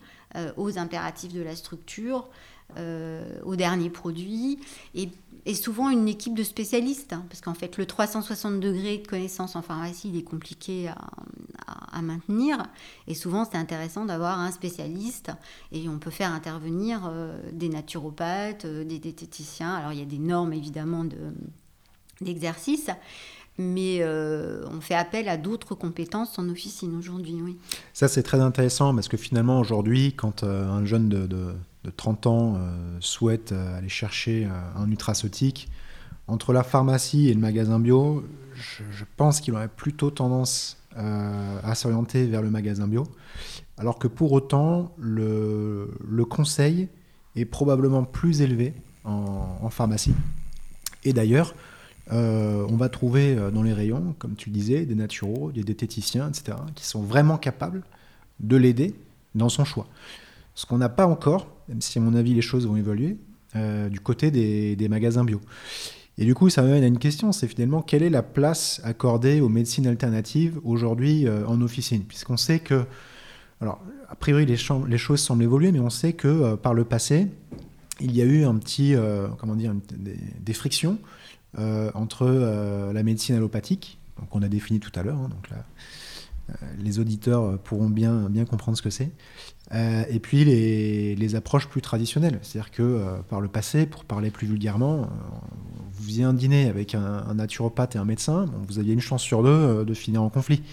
[0.58, 2.30] aux impératifs de la structure,
[2.78, 4.60] euh, aux derniers produits,
[4.96, 5.10] et,
[5.56, 9.62] souvent une équipe de spécialistes, hein, parce qu'en fait le 360 degrés de connaissance en
[9.62, 10.98] pharmacie, il est compliqué à,
[11.68, 12.64] à- à maintenir,
[13.08, 15.32] et souvent c'est intéressant d'avoir un spécialiste,
[15.72, 20.06] et on peut faire intervenir euh, des naturopathes, euh, des diététiciens, alors il y a
[20.06, 21.18] des normes évidemment de
[22.20, 22.90] d'exercice,
[23.58, 27.58] mais euh, on fait appel à d'autres compétences en officine aujourd'hui, oui.
[27.94, 31.90] Ça, c'est très intéressant parce que finalement, aujourd'hui, quand euh, un jeune de, de- de
[31.96, 35.70] 30 ans euh, souhaite aller chercher un nutraceutique,
[36.28, 42.26] entre la pharmacie et le magasin bio, je, pense qu'il aurait plutôt tendance à s'orienter
[42.26, 43.08] vers le magasin bio.
[43.78, 45.88] Alors que pour autant, le,
[46.30, 46.90] conseil
[47.38, 48.74] est probablement plus élevé
[49.06, 50.16] en pharmacie.
[51.06, 51.54] Et d'ailleurs,
[52.12, 55.64] euh, on va trouver euh, dans les rayons, comme tu le disais, des naturaux, des
[55.64, 57.84] diététiciens, etc., qui sont vraiment capables
[58.40, 58.96] de l'aider
[59.36, 59.88] dans son choix.
[60.56, 63.18] Ce qu'on n'a pas encore, même si à mon avis les choses vont évoluer,
[63.56, 65.42] euh, du côté des, magasins bio.
[66.18, 69.42] Et du coup, ça m'amène à une question, c'est finalement quelle est la place accordée
[69.42, 72.04] aux médecines alternatives aujourd'hui en officine?
[72.04, 72.86] Puisqu'on sait que,
[73.62, 74.58] alors, a priori, les,
[74.98, 77.28] choses semblent évoluer, mais on sait que par le passé,
[78.00, 78.96] il y a eu un petit,
[79.38, 79.76] comment dire,
[80.40, 80.98] des, frictions
[81.56, 86.54] entre euh, la médecine allopathique, donc on a défini tout à l'heure, hein, donc euh,
[86.80, 89.12] les auditeurs euh, pourront bien, bien comprendre ce que c'est,
[89.74, 92.40] euh, et puis les, approches plus traditionnelles.
[92.42, 95.06] C'est-à-dire que euh, par le passé, pour parler plus vulgairement, euh,
[95.92, 99.02] vous faisiez un dîner avec un, un naturopathe et un médecin, bon, vous aviez une
[99.02, 100.64] chance sur deux euh, de finir en conflit.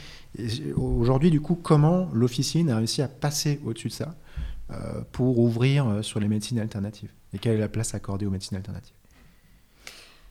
[0.76, 4.14] Aujourd'hui, du coup, comment l'officine a réussi à passer au-dessus de ça
[4.70, 7.10] euh, pour ouvrir euh, sur les médecines alternatives?
[7.32, 8.94] Et quelle est la place accordée aux médecines alternatives?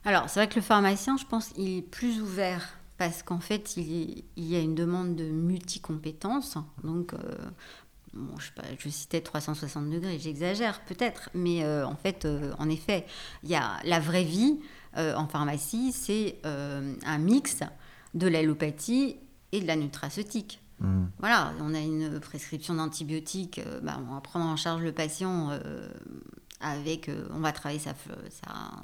[0.05, 3.77] Alors, c'est vrai que le pharmacien, je pense, il est plus ouvert parce qu'en fait,
[3.77, 6.57] il, y- il y a une demande de multicompétences.
[6.83, 7.17] Donc, euh,
[8.13, 12.53] bon, je, sais pas, je citais 360 degrés, j'exagère peut-être, mais euh, en fait, euh,
[12.59, 13.05] en effet,
[13.43, 14.59] il y a la vraie vie
[14.95, 17.61] en pharmacie, c'est un mix
[18.13, 19.15] de l'allopathie
[19.51, 20.61] et de la nutraceutique.
[20.77, 21.05] Hmm.
[21.17, 25.49] Voilà, on a une prescription d'antibiotiques, bah, on va prendre en charge le patient
[26.63, 27.79] avec, euh, on va travailler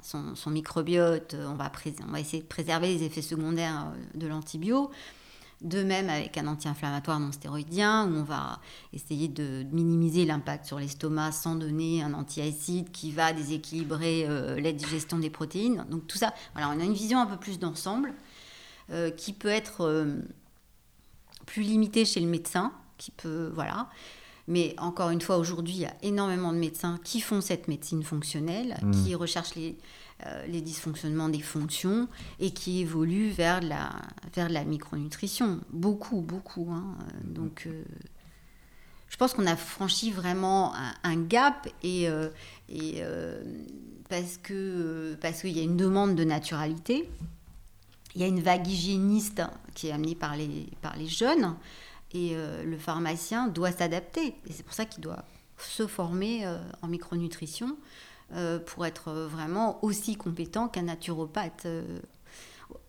[0.03, 1.71] son, microbiote, euh, on va,
[2.19, 4.91] essayer de préserver les effets secondaires euh, de l'antibio.
[5.61, 8.61] De même avec un anti-inflammatoire non stéroïdien, où on va
[8.93, 14.71] essayer de minimiser l'impact sur l'estomac sans donner un antiacide qui va déséquilibrer euh, la
[14.71, 15.85] digestion des protéines.
[15.89, 18.13] Donc tout ça, voilà, on a une vision un peu plus d'ensemble
[19.17, 20.07] qui peut être
[21.45, 23.87] plus limitée chez le médecin, qui peut, voilà.
[24.49, 28.03] Mais encore une fois, aujourd'hui, il y a énormément de médecins qui font cette médecine
[28.03, 28.91] fonctionnelle, Mm.
[28.91, 29.77] qui recherchent les,
[30.25, 32.07] euh, les dysfonctionnements des fonctions
[32.39, 33.91] et qui évoluent vers la,
[34.35, 35.59] vers la micronutrition.
[35.71, 36.67] Beaucoup, beaucoup.
[36.71, 36.97] hein.
[36.99, 37.83] Euh, Donc, euh,
[39.07, 42.29] je pense qu'on a franchi vraiment un, un gap et, euh,
[42.69, 43.01] et
[44.09, 47.09] parce que parce qu'il y a une demande de naturalité.
[48.15, 49.41] Il y a une vague hygiéniste
[49.75, 51.55] qui est amenée par les, par les jeunes
[52.11, 54.35] et euh, le pharmacien doit s'adapter.
[54.47, 55.23] Et c'est pour ça qu'il doit
[55.57, 57.77] se former euh, en micronutrition
[58.33, 61.67] euh, pour être vraiment aussi compétent qu'un naturopathe.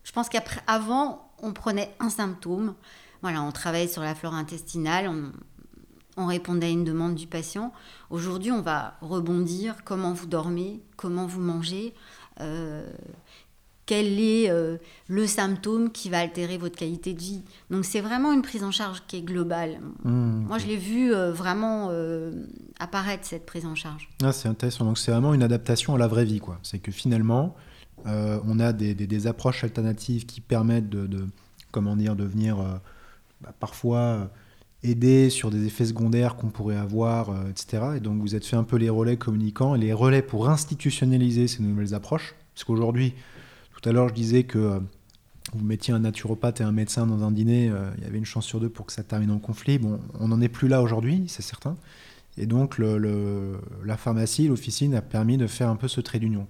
[0.03, 2.75] Je pense qu'avant, on prenait un symptôme,
[3.21, 5.31] voilà, on travaillait sur la flore intestinale, on,
[6.17, 7.73] on répondait à une demande du patient.
[8.09, 11.93] Aujourd'hui, on va rebondir comment vous dormez, comment vous mangez,
[13.85, 17.41] quel est euh, le symptôme qui va altérer votre qualité de vie.
[17.69, 19.79] Donc c'est vraiment une prise en charge qui est globale.
[20.03, 20.45] Hmm.
[20.47, 22.31] Moi, je l'ai vu euh, vraiment euh,
[22.79, 24.07] apparaître, cette prise en charge.
[24.23, 24.85] Ah, c'est intéressant.
[24.85, 26.59] Donc c'est vraiment une adaptation à la vraie vie, quoi.
[26.63, 27.55] C'est que finalement,
[28.05, 31.27] on a des, des- des approches alternatives qui permettent de, de-
[31.71, 32.57] comment dire, de venir
[33.41, 34.31] bah, parfois
[34.83, 37.83] aider sur des effets secondaires qu'on pourrait avoir, etc.
[37.97, 41.47] Et donc vous êtes fait un peu les relais communicants et les relais pour institutionnaliser
[41.47, 42.33] ces nouvelles approches.
[42.55, 43.13] Parce qu'aujourd'hui,
[43.81, 44.79] tout à l'heure, je disais que euh,
[45.53, 48.25] vous mettiez un naturopathe et un médecin dans un dîner, euh, il y avait une
[48.25, 49.79] chance sur deux pour que ça termine en conflit.
[49.79, 51.75] Bon, on n'en est plus là aujourd'hui, c'est certain.
[52.37, 56.47] Et donc, la pharmacie, l'officine a permis de faire un peu ce trait d'union.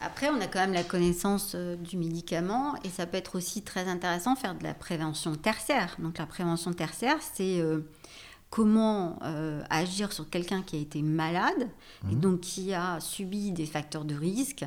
[0.00, 3.62] Après, on a quand même la connaissance euh, du médicament et ça peut être aussi
[3.62, 5.96] très intéressant faire de la prévention tertiaire.
[5.98, 7.62] Donc la prévention tertiaire, c'est
[8.50, 9.18] comment
[9.70, 11.68] agir sur quelqu'un qui a été malade
[12.10, 12.20] et Mhm.
[12.20, 14.64] donc qui a subi des facteurs de risque,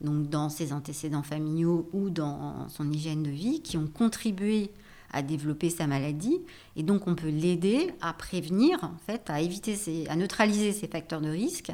[0.00, 4.70] donc dans ses antécédents familiaux ou dans son hygiène de vie, qui ont contribué
[5.12, 6.38] à développer sa maladie.
[6.76, 9.76] Et donc on peut l'aider à prévenir, en fait, à éviter,
[10.08, 11.70] à neutraliser ces facteurs de risque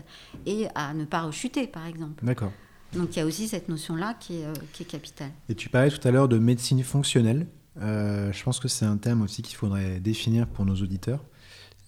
[0.46, 2.24] et à ne pas rechuter, par exemple.
[2.24, 2.52] D'accord.
[2.92, 5.30] Donc il y a aussi cette notion-là qui est, euh, qui est capitale.
[5.48, 7.46] Et tu parlais tout à l'heure de médecine fonctionnelle.
[7.80, 11.24] Euh, je pense que c'est un terme aussi qu'il faudrait définir pour nos auditeurs.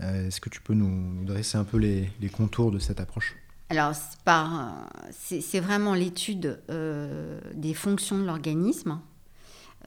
[0.01, 3.36] Euh, Est-ce que tu peux nous, dresser un peu les, contours de cette approche?
[3.68, 9.01] Alors, c'est par- c'est vraiment l'étude euh, des fonctions de l'organisme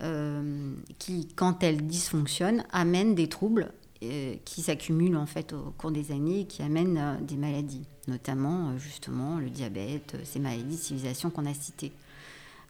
[0.02, 3.72] euh, qui, quand elles dysfonctionnent, amènent des troubles
[4.04, 7.86] euh, qui s'accumulent en fait au cours des années et qui amènent euh, des maladies,
[8.08, 11.92] notamment euh, justement le diabète, euh, ces maladies de qu'on a citées.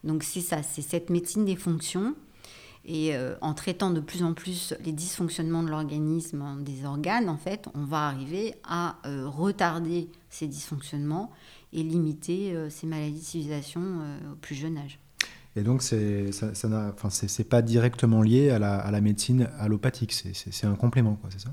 [0.02, 2.14] Donc c'est ça, c'est cette médecine des fonctions.
[2.86, 7.36] Et euh, en traitant de plus en plus les dysfonctionnements de l'organisme, des organes, en
[7.36, 11.30] fait, on va arriver à euh, retarder ces dysfonctionnements
[11.72, 13.80] et limiter euh, ces maladies de civilisation
[14.32, 14.98] au plus jeune âge.
[15.56, 18.90] Et donc, c'est ça, ça n'a- enfin, c'est- c'est pas directement lié à la, à
[18.90, 21.52] la médecine allopathique, c'est- un complément, quoi, c'est ça?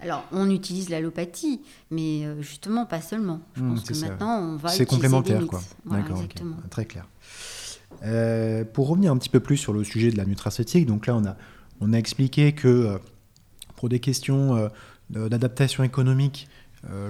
[0.00, 1.60] Alors, on utilise l'allopathie,
[1.90, 3.40] mais justement pas seulement.
[3.54, 4.08] Je Mmh, pense que ça.
[4.08, 5.62] maintenant, on va C'est utiliser complémentaire, des quoi.
[5.84, 6.56] Voilà, D'accord, exactement.
[6.68, 7.06] très clair.
[8.02, 11.16] Euh, pour revenir un petit peu plus sur le sujet de la nutraceutique, donc là,
[11.16, 11.36] on a,
[11.80, 12.98] on a expliqué que euh,
[13.76, 14.68] pour des questions euh,
[15.28, 16.48] d'adaptation économique,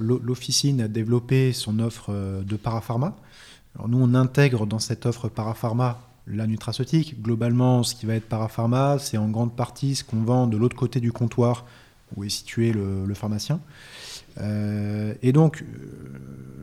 [0.01, 2.13] l'o- l'officine a développé son offre
[2.43, 3.17] de parapharma.
[3.75, 7.23] Alors nous, on intègre dans cette offre parapharma la nutraceutique.
[7.23, 10.77] Globalement, ce qui va être parapharma, c'est en grande partie ce qu'on vend de l'autre
[10.77, 11.67] côté du comptoir
[12.17, 13.61] où est situé le, le pharmacien.
[15.23, 15.65] Et donc,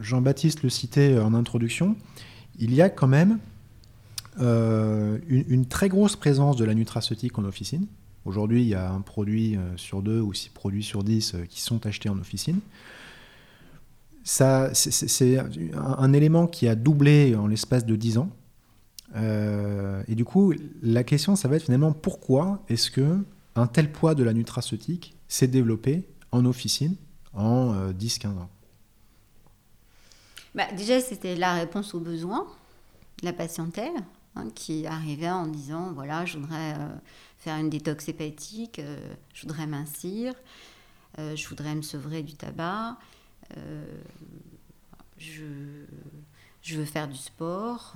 [0.02, 1.96] Jean-Baptiste le citait en introduction,
[2.60, 3.40] il y a quand même
[4.40, 7.86] une, une très grosse présence de la nutraceutique en officine.
[8.26, 11.46] Aujourd'hui, il y a un produit euh, sur deux ou six produits sur dix euh,
[11.46, 12.60] qui sont achetés en officine.
[14.24, 18.30] Ça, c'est- un, élément qui a doublé en l'espace de 10 ans.
[19.18, 23.18] Euh, et du coup, la question, ça va être finalement pourquoi est-ce que
[23.56, 26.96] un tel poids de la nutraceutique s'est développé en officine
[27.34, 28.50] en euh, 10-15 ans?
[30.56, 32.48] Bah, déjà, c'était la réponse aux besoins
[33.22, 33.92] de la patientèle
[34.36, 36.90] hein, qui arrivait en disant voilà, je voudrais euh,
[37.38, 38.98] faire une détox hépatique, euh,
[39.34, 40.34] je voudrais mincir,
[41.20, 42.98] euh, je voudrais me sevrer du tabac,
[45.18, 45.44] je,
[46.62, 47.94] je veux faire du sport,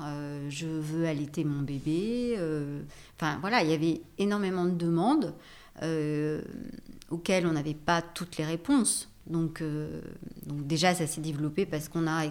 [0.50, 2.38] je veux allaiter mon bébé.
[3.16, 5.34] Enfin, voilà, il y avait énormément de demandes
[7.10, 9.10] auxquelles on n'avait pas toutes les réponses.
[9.30, 10.02] Donc, euh,
[10.46, 12.24] donc déjà, ça s'est développé parce qu'on a,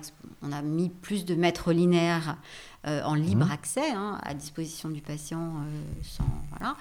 [0.43, 2.37] on a mis plus de maîtres linéaires
[2.87, 3.51] euh, en libre Mhm.
[3.53, 5.57] accès hein, à disposition du patient.
[5.57, 6.77] euh, sans, voilà.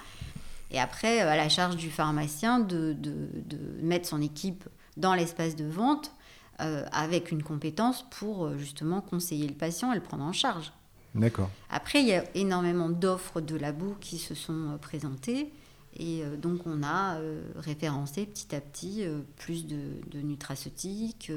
[0.70, 4.64] Et après, à la charge du pharmacien de, de- de mettre son équipe
[4.96, 6.12] dans l'espace de vente
[6.58, 10.72] avec une compétence pour justement conseiller le patient et le prendre en charge.
[11.14, 11.50] D'accord.
[11.68, 15.52] Après, il y a énormément d'offres de labos qui se sont présentées.
[15.98, 19.76] Et euh, donc, on a euh, référencé petit à petit euh, plus de,
[20.22, 21.32] nutraceutiques,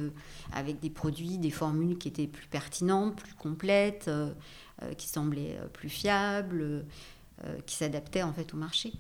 [0.54, 4.10] avec des produits, des formules qui étaient plus pertinentes, plus complètes,
[4.98, 6.86] qui semblaient plus fiables,
[7.66, 8.94] qui s'adaptaient en fait au marché.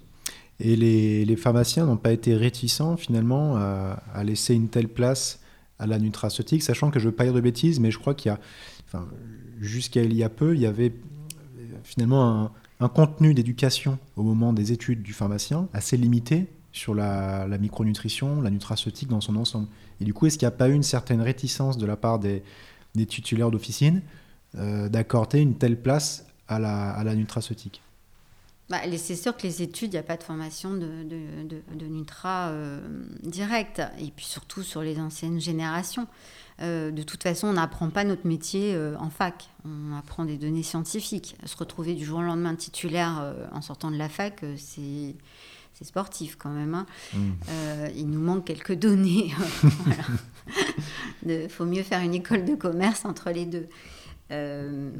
[0.60, 5.40] Et les, pharmaciens n'ont pas été réticents finalement à, laisser une telle place
[5.80, 8.14] à la nutraceutique, sachant que je ne veux pas dire de bêtises, mais je crois
[8.14, 8.40] qu'il y a,
[8.86, 9.08] enfin,
[9.62, 10.94] jusqu'à il y a peu, il y avait
[11.84, 17.46] finalement un, un contenu d'éducation au moment des études du pharmacien assez limité sur la,
[17.60, 19.68] micronutrition, la nutraceutique dans son ensemble.
[20.00, 22.20] Et du coup, est-ce qu'il n'y a pas eu une certaine réticence de la part
[22.20, 22.44] des,
[22.96, 24.02] des titulaires d'officine
[24.56, 27.82] euh, d'accorder une telle place à la, à la nutraceutique?
[28.70, 31.76] Bah, c'est sûr que les études, il n'y a pas de formation de, de, de-
[31.76, 32.80] de Nutra euh,
[33.24, 36.06] directe, et puis surtout sur les anciennes générations.
[36.62, 40.38] Euh, de toute façon, on n'apprend pas notre métier euh, en fac, on apprend des
[40.38, 41.36] données scientifiques.
[41.46, 45.16] Se retrouver du jour au lendemain titulaire en sortant de la fac, c'est
[45.74, 46.76] c'est sportif quand même.
[46.76, 46.86] hein.
[47.14, 47.30] Mm.
[47.50, 49.32] Euh, il nous manque quelques données.
[51.26, 53.68] Il faut mieux faire une école de commerce entre les deux.
[54.32, 54.92] Euh,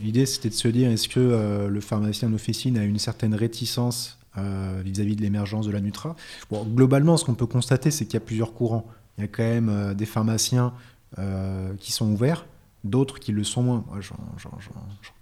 [0.00, 4.18] L'idée, c'était de se dire, est-ce que euh, le pharmacien d'officine a une certaine réticence
[4.36, 6.16] euh, vis-à-vis de l'émergence de la Nutra?
[6.52, 8.86] Globalement, ce qu'on peut constater, c'est qu'il y a plusieurs courants.
[9.16, 10.72] Il y a quand même euh, des pharmaciens
[11.78, 12.44] qui sont ouverts,
[12.84, 13.84] d'autres qui le sont moins.
[13.88, 14.18] Moi, j'en,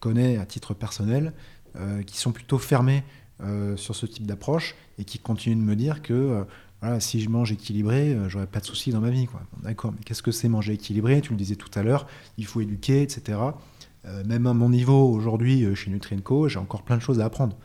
[0.01, 1.33] connais à titre personnel,
[2.05, 3.05] qui sont plutôt fermés
[3.77, 6.45] sur ce type d'approche et qui continuent de me dire que
[6.99, 9.29] si je mange équilibré, j'aurai pas de soucis dans ma vie.
[9.63, 11.21] D'accord, mais qu'est-ce que c'est manger équilibré?
[11.21, 13.39] Tu le disais tout à l'heure, il faut éduquer, etc.
[14.07, 17.25] Euh, même à mon niveau aujourd'hui euh, chez Nutrienco, j'ai encore plein de choses à
[17.25, 17.57] apprendre.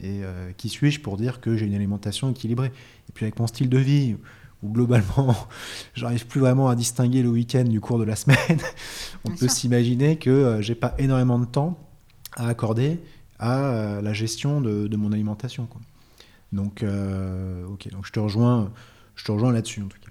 [0.00, 0.20] Et
[0.56, 2.70] qui suis-je pour dire que j'ai une alimentation équilibrée?
[3.08, 4.14] Et puis avec mon style de vie,
[4.62, 5.34] où globalement,
[5.94, 8.60] j'arrive plus vraiment à distinguer le week-end du cours de la semaine,
[9.24, 11.80] on peut s'imaginer que j'ai pas énormément de temps
[12.36, 13.00] à accorder
[13.40, 15.66] à la gestion de, mon alimentation.
[15.66, 15.80] Quoi.
[16.52, 18.70] Donc, ok, donc je te rejoins,
[19.16, 20.07] je te rejoins là-dessus en tout cas.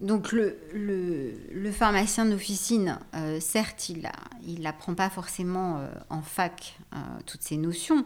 [0.00, 7.42] Donc le, pharmacien d'officine, euh, certes, il n'apprend pas forcément euh, en fac euh, toutes
[7.42, 8.04] ces notions,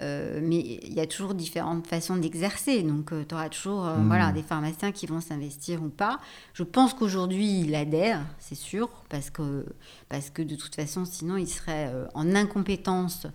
[0.00, 2.82] mais il y a toujours différentes façons d'exercer.
[2.82, 4.06] Donc tu auras toujours mmh.
[4.06, 6.18] voilà, des pharmaciens qui vont s'investir ou pas.
[6.54, 9.66] Je pense qu'aujourd'hui, il adhère, c'est sûr, parce que,
[10.08, 13.26] parce que de toute façon, sinon, il serait en incompétence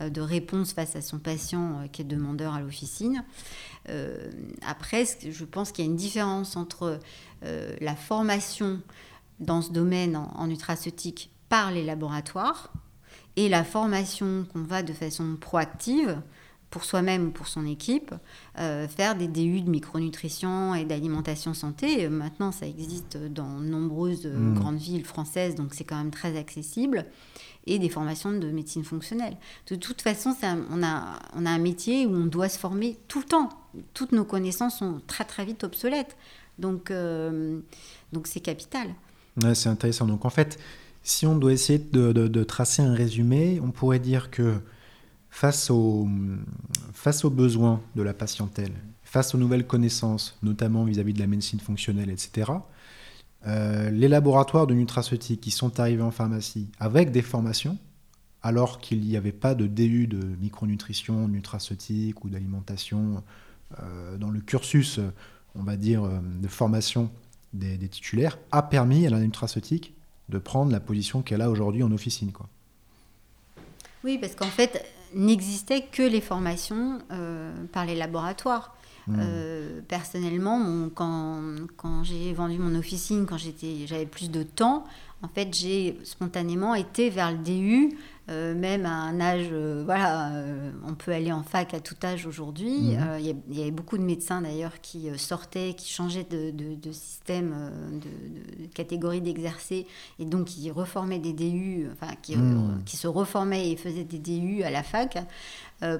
[0.00, 3.24] de réponse face à son patient qui est demandeur à l'officine.
[4.66, 7.00] après, je pense qu'il y a une différence entre
[7.44, 8.80] euh, la formation
[9.38, 12.70] dans ce domaine en, nutraceutique par les laboratoires
[13.40, 16.20] et la formation qu'on va de façon proactive
[16.68, 18.14] pour soi-même ou pour son équipe,
[18.58, 22.06] euh, faire des DU de micronutrition et d'alimentation santé.
[22.10, 24.54] Maintenant, ça existe dans nombreuses euh, mmh.
[24.54, 27.06] grandes villes françaises, donc c'est quand même très accessible.
[27.66, 29.36] Et des formations de médecine fonctionnelle.
[29.68, 30.34] De toute façon,
[30.70, 33.48] on, a, on a un métier où on doit se former tout le temps.
[33.94, 36.16] Toutes nos connaissances sont très très vite obsolètes.
[36.58, 37.60] Donc, euh,
[38.12, 38.88] donc c'est capital.
[39.54, 40.06] c'est intéressant.
[40.06, 40.58] Donc, en fait,
[41.02, 44.60] si on doit essayer de, tracer un résumé, on pourrait dire que
[45.30, 46.08] face, au,
[46.92, 48.72] face aux besoins de la patientèle,
[49.02, 52.52] face aux nouvelles connaissances, notamment vis-à-vis de la médecine fonctionnelle, etc.,
[53.46, 57.78] euh, les laboratoires de nutraceutique qui sont arrivés en pharmacie avec des formations,
[58.42, 63.22] alors qu'il n'y avait pas de DU de micronutrition, nutraceutique ou d'alimentation
[63.82, 65.00] euh, dans le cursus
[65.54, 67.10] on va dire, euh, de formation
[67.52, 69.94] des, titulaires a permis à la nutraceutique
[70.30, 72.32] de prendre la position qu'elle a aujourd'hui en officine.
[72.32, 72.46] Quoi.
[74.04, 78.74] Oui, parce qu'en fait, n'existaient que les formations euh, par les laboratoires.
[79.06, 79.16] Mmh.
[79.18, 81.40] Euh, personnellement, quand,
[81.76, 84.84] quand j'ai vendu mon officine, quand j'avais plus de temps,
[85.22, 87.96] en fait, j'ai spontanément été vers le DU
[88.30, 91.96] euh, même à un âge, euh, voilà, euh, on peut aller en fac à tout
[92.04, 92.96] âge aujourd'hui.
[92.96, 93.18] Mhm.
[93.18, 99.20] Il y, avait beaucoup de médecins d'ailleurs qui sortaient, qui changeaient de, système, de, catégorie
[99.20, 99.86] d'exercer,
[100.20, 102.82] et donc qui reformaient des DU, enfin qui, mhm.
[102.84, 105.18] qui, se reformaient et faisaient des DU à la fac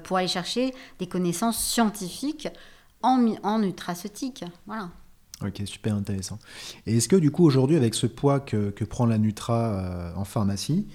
[0.03, 2.47] pour aller chercher des connaissances scientifiques
[3.01, 4.45] en, en nutraceutique.
[4.67, 4.89] Voilà.
[5.43, 6.39] Ok, super intéressant.
[6.85, 10.23] Et est-ce que du coup aujourd'hui, avec ce poids que, que prend la Nutra en
[10.23, 10.87] pharmacie,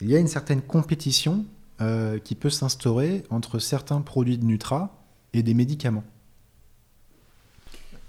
[0.00, 1.44] il y a une certaine compétition
[1.80, 4.96] euh, qui peut s'instaurer entre certains produits de Nutra
[5.32, 6.04] et des médicaments.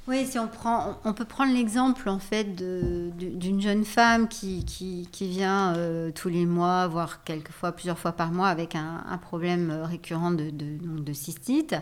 [0.08, 5.28] Oui, si on prend, on peut prendre l'exemple en fait d'une jeune femme qui, qui,
[5.28, 10.32] vient euh, tous les mois, voire quelquefois plusieurs fois par mois, avec un, problème récurrent
[10.32, 11.76] de, de cystite.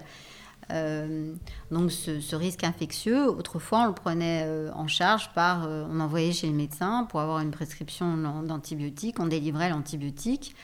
[0.72, 1.34] Euh,
[1.72, 6.32] donc ce, risque infectieux, autrefois on le prenait euh, en charge par, euh, on envoyait
[6.32, 10.55] chez le médecin pour avoir une prescription d'antibiotiques, on délivrait l'antibiotique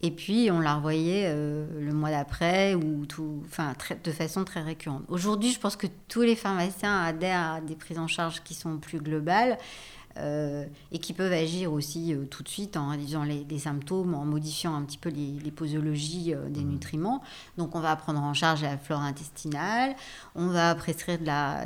[0.00, 3.72] et puis on la revoyait le mois d'après ou tout, enfin
[4.02, 5.04] de façon très récurrente.
[5.06, 8.78] Aujourd'hui, je pense que tous les pharmaciens adhèrent à des prises en charge qui sont
[8.78, 9.58] plus globales
[10.18, 14.24] euh, et qui peuvent agir aussi euh, tout de suite en réduisant les, symptômes, en
[14.24, 16.68] modifiant un petit peu les, posologies euh, des mmh.
[16.68, 17.22] nutriments.
[17.56, 19.94] Donc on va prendre en charge la flore intestinale,
[20.34, 21.64] on va prescrire de la,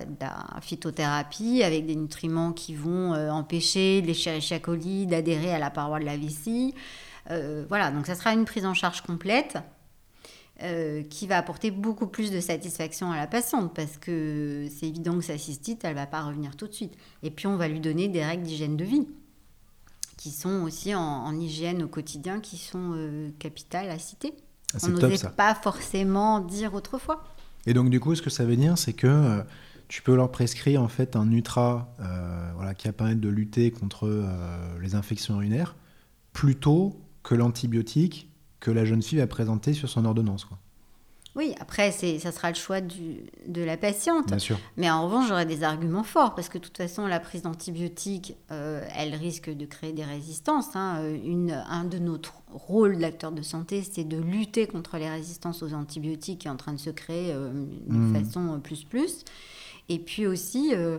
[0.60, 6.16] phytothérapie avec des nutriments qui vont empêcher les coli d'adhérer à la paroi de la
[6.16, 6.74] vessie.
[7.68, 9.58] voilà, donc ça sera une prise en charge complète
[10.62, 15.18] euh, qui va apporter beaucoup plus de satisfaction à la patiente parce que c'est évident
[15.18, 16.94] que sa cystite, elle va pas revenir tout de suite.
[17.22, 19.06] Et puis on va lui donner des règles d'hygiène de vie
[20.16, 24.32] qui sont aussi en, hygiène au quotidien, qui sont euh, capitales à citer.
[24.72, 27.22] Ah, on n'osait pas forcément dire autrefois.
[27.66, 29.42] Et donc du coup, ce que ça veut dire, c'est que euh,
[29.88, 31.94] tu peux leur prescrire en fait un Nutra
[32.54, 34.26] voilà, qui va permettre de lutter contre
[34.80, 35.76] les infections urinaires
[36.32, 38.30] plutôt que l'antibiotique
[38.60, 40.44] que la jeune fille va présenter sur son ordonnance.
[40.44, 40.58] Quoi.
[41.36, 44.28] Oui, après, ça sera le choix du, de la patiente.
[44.28, 44.58] Bien sûr.
[44.78, 48.34] Mais en revanche, j'aurais des arguments forts, parce que de toute façon, la prise d'antibiotiques,
[48.50, 50.74] euh, elle risque de créer des résistances.
[50.74, 51.02] Hein.
[51.24, 55.74] Une, un de notre rôles d'acteur de santé, c'est de lutter contre les résistances aux
[55.74, 57.52] antibiotiques qui est en train de se créer euh,
[57.86, 58.24] de mmh.
[58.24, 59.24] façon plus plus.
[59.90, 60.70] Et puis aussi...
[60.74, 60.98] Euh,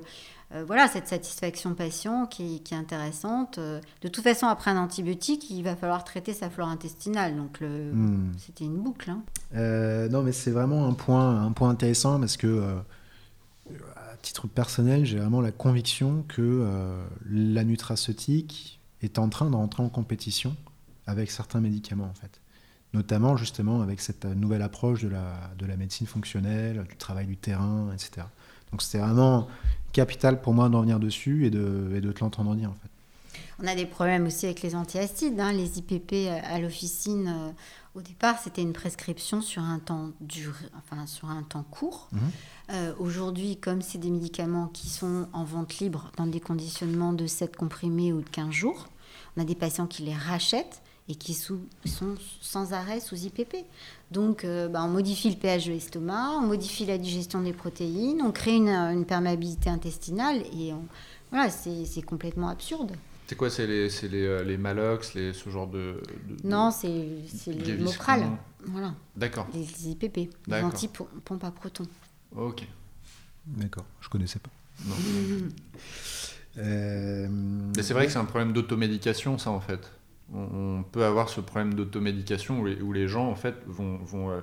[0.53, 3.57] euh, voilà, cette satisfaction patient qui, est intéressante.
[3.57, 7.35] Euh, de toute façon, après un antibiotique, il va falloir traiter sa flore intestinale.
[7.35, 8.31] Donc, hmm.
[8.37, 9.09] c'était une boucle.
[9.09, 9.23] Hein.
[9.55, 12.77] Euh, non, mais c'est vraiment un point, un point intéressant parce que,
[13.95, 16.65] à titre personnel, j'ai vraiment la conviction que
[17.29, 20.55] la nutraceutique est en train de rentrer en compétition
[21.07, 22.41] avec certains médicaments, en fait.
[22.93, 27.37] notamment justement avec cette nouvelle approche de la, de la médecine fonctionnelle, du travail du
[27.37, 28.25] terrain, etc.
[28.71, 29.47] Donc c'était vraiment
[29.97, 32.89] capital pour moi d'en venir dessus et de, et de te l'entendre dire en fait.
[33.59, 37.27] On a des problèmes aussi avec les antiacides, hein, les IPP à l'officine.
[37.27, 37.51] Euh,
[37.95, 42.09] au départ, c'était une prescription sur un temps dur, enfin sur un temps court.
[42.11, 42.19] Mhm.
[42.69, 47.25] Euh, aujourd'hui, comme c'est des médicaments qui sont en vente libre dans des conditionnements de
[47.25, 48.87] 7 comprimés ou de 15 jours,
[49.35, 51.57] on a des patients qui les rachètent et qui sont
[52.41, 53.65] sans arrêt sous IPP.
[54.11, 58.21] Donc, euh, bah, on modifie le pH de l'estomac, on modifie la digestion des protéines,
[58.21, 60.73] on crée une, perméabilité intestinale et
[61.31, 62.91] voilà, c'est complètement absurde.
[63.27, 66.01] C'est quoi C'est les, les, euh, les, Malox, les, ce genre de.
[66.45, 66.87] non, c'est
[67.47, 68.25] les Mopral.
[68.65, 68.93] Voilà.
[69.17, 69.47] D'accord.
[69.53, 71.87] Les, IPP, les anti-pompe à protons.
[72.35, 72.65] Ok.
[73.45, 74.49] D'accord, je connaissais pas.
[74.85, 74.95] Non.
[76.59, 79.91] Euh, Mais c'est vrai que c'est un problème d'automédication, ça, en fait.
[80.33, 83.97] On, peut avoir ce problème d'automédication où, les gens, en fait, vont.
[83.97, 84.41] vont euh,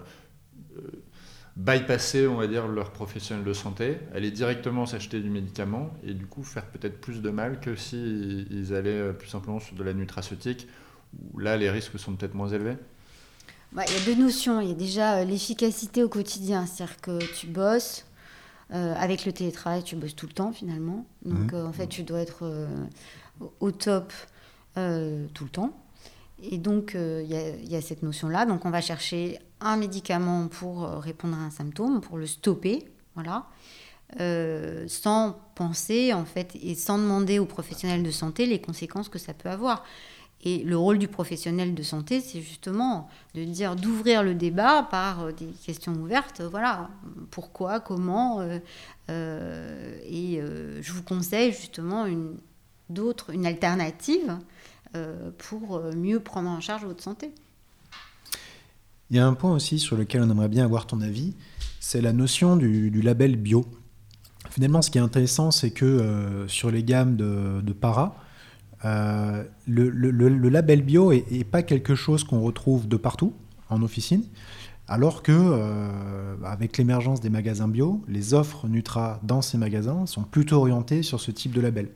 [1.56, 6.26] bypasser, on va dire, leur professionnel de santé, aller directement s'acheter du médicament et du
[6.26, 9.84] coup faire peut-être plus de mal que s'ils ils allaient euh, plus simplement sur de
[9.84, 10.66] la nutraceutique,
[11.32, 12.76] où là les risques sont peut-être moins élevés
[13.72, 14.60] bah, Il y a deux notions.
[14.60, 18.06] Il y a déjà euh, l'efficacité au quotidien, c'est-à-dire que tu bosses.
[18.72, 21.06] Euh, avec le télétravail, tu bosses tout le temps finalement.
[21.24, 21.66] Donc mmh.
[21.66, 22.66] en fait, tu dois être
[23.60, 24.12] au top
[24.74, 25.72] tout le temps.
[26.42, 28.44] Et donc, il y, a cette notion-là.
[28.44, 32.84] Donc, on va chercher un médicament pour euh, répondre à un symptôme, pour le stopper,
[33.14, 33.46] voilà,
[34.20, 39.18] euh, sans penser en fait et sans demander aux professionnels de santé les conséquences que
[39.18, 39.84] ça peut avoir.
[40.46, 45.22] Et le rôle du professionnel de santé, c'est justement de dire d'ouvrir le débat par
[45.22, 46.42] euh, des questions ouvertes.
[46.42, 46.90] Voilà,
[47.30, 48.42] pourquoi, comment.
[49.08, 50.42] et
[50.80, 52.36] je vous conseille justement une
[52.90, 54.38] d'autres, une alternative
[55.38, 57.32] pour mieux prendre en charge votre santé.
[59.10, 61.34] Il y a un point aussi sur lequel on aimerait bien avoir ton avis,
[61.80, 63.66] c'est la notion du, label bio.
[64.50, 68.16] Finalement, ce qui est intéressant, c'est que euh, sur les gammes de, para,
[68.84, 73.34] euh, le, label bio n'est pas quelque chose qu'on retrouve de partout
[73.68, 74.24] en officine,
[74.88, 80.22] alors que euh, avec l'émergence des magasins bio, les offres Nutra dans ces magasins sont
[80.22, 81.90] plutôt orientées sur ce type de label.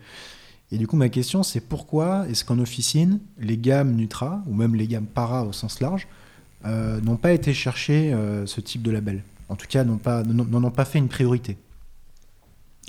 [0.71, 4.75] Et du coup, ma question, c'est pourquoi est-ce qu'en officine, les gammes Nutra, ou même
[4.75, 6.07] les gammes para au sens large,
[6.67, 9.23] euh, n'ont pas été chercher euh, ce type de label?
[9.49, 11.57] En tout cas, n'en ont pas fait une priorité.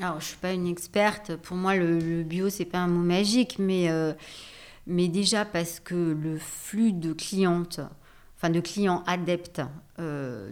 [0.01, 1.37] Alors, je suis pas une experte.
[1.37, 4.11] Pour moi, le, bio, c'est pas un mot magique, mais, euh,
[4.85, 7.79] mais déjà parce que le flux de clientes,
[8.35, 9.61] enfin de clients adeptes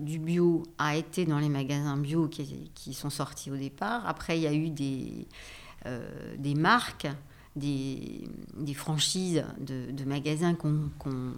[0.01, 4.05] du bio a été dans les magasins bio qui, sont sortis au départ.
[4.05, 5.25] Après, il y a eu des,
[6.38, 7.07] des marques
[7.57, 10.89] des, franchises de, magasins qui ont,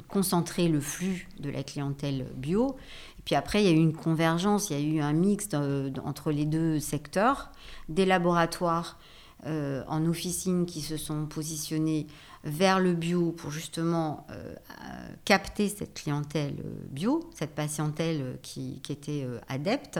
[0.08, 2.76] concentré le flux de la clientèle bio.
[3.20, 5.50] Et puis après, il y a eu une convergence, il y a eu un mix
[5.54, 7.52] euh, entre les deux secteurs,
[7.88, 9.00] des laboratoires
[9.46, 12.08] euh, en officine qui se sont positionnés
[12.44, 14.56] vers le bio pour justement euh,
[15.26, 16.56] capter cette clientèle
[16.90, 20.00] bio, cette patientèle qui était adepte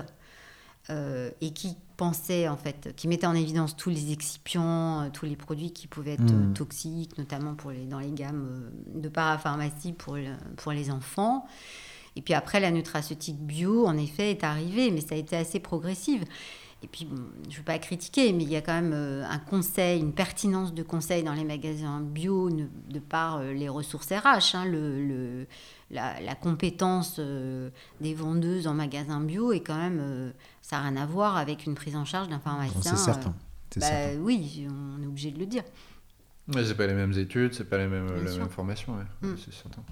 [0.90, 5.36] et qui pensait en fait, qui mettait en évidence tous les excipients, euh, tous les
[5.36, 6.54] produits qui pouvaient être euh, hmm.
[6.54, 10.18] toxiques, notamment pour les, dans les gammes euh, de parapharmacie pour,
[10.56, 11.46] pour les enfants.
[12.16, 15.60] Et puis après, la nutraceutique bio, en effet, est arrivée, mais ça a été assez
[15.60, 16.24] progressive.
[16.82, 17.08] Et puis,
[17.50, 20.74] je ne veux pas critiquer, mais il y a quand même un conseil, une pertinence
[20.74, 24.56] de conseil dans les magasins bio de par les ressources RH.
[24.56, 25.46] Hein, le
[25.92, 27.70] la, compétence euh,
[28.02, 31.66] des vendeuses en magasin bio est quand même, euh, ça n'a rien à voir avec
[31.66, 32.82] une prise en charge d'un pharmacien.
[32.82, 33.34] C'est certain.
[33.78, 35.64] Euh, bah oui, on est obligé de le dire.
[36.48, 39.36] Mais c'est pas les mêmes études, c'est pas les mêmes, la même formation, mm.
[39.38, 39.84] c'est certain.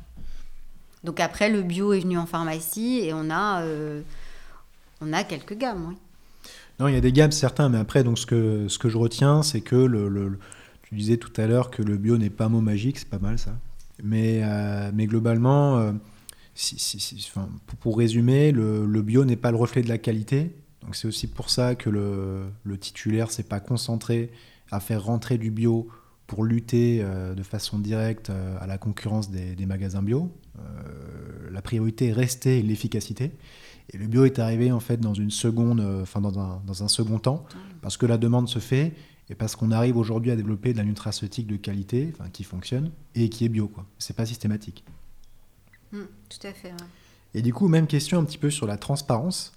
[1.03, 3.63] Donc après, le bio est venu en pharmacie et on a,
[5.01, 5.95] on a quelques gammes, oui.
[6.79, 8.97] Non, il y a des gammes certains, mais après, donc ce que, ce que je
[8.97, 10.37] retiens, c'est que le,
[10.83, 13.19] tu disais tout à l'heure que le bio n'est pas un mot magique, c'est pas
[13.19, 13.57] mal ça.
[14.03, 15.91] Mais, euh, mais globalement, euh,
[17.79, 20.55] pour, résumer, le, bio n'est pas le reflet de la qualité.
[20.83, 24.31] Donc c'est aussi pour ça que le, le titulaire s'est pas concentré
[24.71, 25.89] à faire rentrer du bio
[26.27, 30.31] pour lutter euh, de façon directe à la concurrence des, magasins bio.
[31.51, 33.31] la priorité est restée l'efficacité.
[33.93, 36.87] Et le bio est arrivé en fait dans une seconde, enfin dans un, dans un
[36.87, 37.45] second temps,
[37.81, 38.93] parce que la demande se fait
[39.29, 42.91] et parce qu'on arrive aujourd'hui à développer de la nutraceutique de qualité, enfin, qui fonctionne,
[43.15, 43.67] et qui est bio.
[43.67, 43.85] quoi.
[43.99, 44.83] C'est pas systématique.
[45.91, 46.73] Mmh, tout à fait.
[47.33, 49.53] Et du coup, même question un petit peu sur la transparence.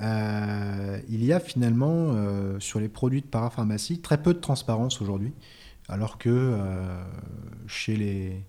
[0.00, 5.00] Euh, il y a finalement, euh, sur les produits de parapharmacie, très peu de transparence
[5.00, 5.32] aujourd'hui,
[5.88, 7.02] alors que euh,
[7.66, 8.44] chez, les,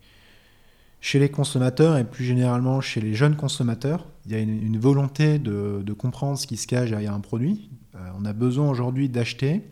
[1.01, 5.39] chez les consommateurs et plus généralement chez les jeunes consommateurs, il y a une, volonté
[5.39, 7.69] de, comprendre ce qui se cache derrière un produit.
[7.95, 9.63] Euh, on a besoin aujourd'hui d'acheter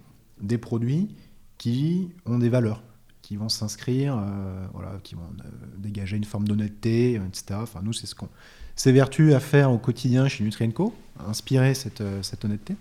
[0.42, 1.16] des produits
[1.58, 2.82] qui ont des valeurs,
[3.22, 7.60] qui vont s'inscrire, euh, voilà, qui vont euh, dégager une forme d'honnêteté, etc.
[7.62, 8.30] Enfin, nous, c'est ce qu'on
[8.76, 10.94] s'évertue à faire au quotidien chez Nutrienco,
[11.28, 12.02] inspirer cette,
[12.44, 12.76] honnêteté.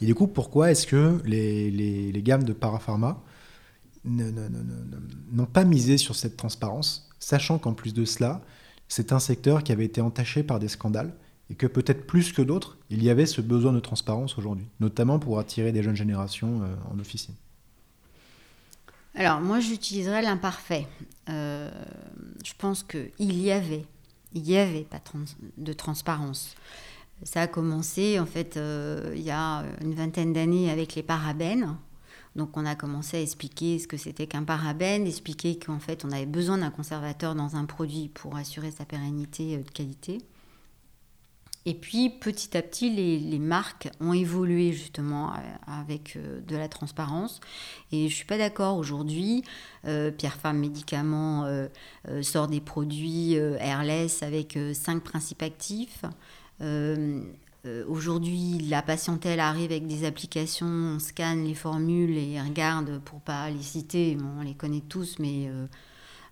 [0.00, 3.22] Et du coup, pourquoi est-ce que les, les, gammes de parapharma
[4.04, 8.42] n'ont pas misé sur cette transparence sachant qu'en plus de cela,
[8.88, 11.14] c'est un secteur qui avait été entaché par des scandales
[11.50, 15.18] et que peut-être plus que d'autres, il y avait ce besoin de transparence aujourd'hui, notamment
[15.18, 17.34] pour attirer des jeunes générations euh, en officine.
[19.14, 20.86] Alors moi j'utiliserais l'imparfait.
[21.28, 21.70] Euh,
[22.44, 23.84] je pense qu'il y avait,
[24.32, 25.00] il y avait pas
[25.58, 26.56] de transparence.
[27.22, 31.76] Ça a commencé en fait euh, il y a une vingtaine d'années avec les parabènes.
[32.36, 36.10] Donc on a commencé à expliquer ce que c'était qu'un parabène, expliquer qu'en fait on
[36.10, 40.18] avait besoin d'un conservateur dans un produit pour assurer sa pérennité euh, de qualité.
[41.64, 46.68] Et puis petit à petit, les, marques ont évolué justement euh, avec euh, de la
[46.68, 47.40] transparence.
[47.92, 49.44] Et je ne suis pas d'accord aujourd'hui.
[50.16, 51.44] Pierre Femme Médicaments
[52.22, 56.04] sort des produits airless avec cinq principes actifs.
[57.64, 63.20] Euh, aujourd'hui, la patientèle arrive avec des applications, on scanne les formules et regarde, pour
[63.20, 65.66] pas les citer, on les connaît tous, mais euh,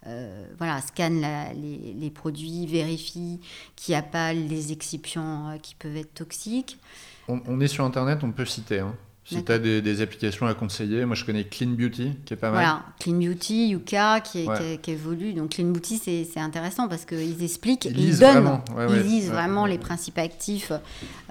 [0.08, 1.24] euh, voilà, scanne
[1.54, 3.40] les, produits, vérifie
[3.76, 6.80] qu'il n'y a pas les excipients qui peuvent être toxiques.
[7.28, 8.80] On, est sur Internet, on peut citer.
[8.80, 8.96] Hein.
[9.24, 12.50] Si tu as des, applications à conseiller, moi je connais Clean Beauty qui est pas
[12.50, 12.64] mal.
[12.64, 14.48] Voilà, Clean Beauty, Yuka qui,
[14.82, 15.34] qui, évolue.
[15.34, 18.94] Donc Clean Beauty c'est intéressant parce qu'ils expliquent, ils, ils donnent, vraiment.
[18.94, 20.72] ils lisent vraiment les principes actifs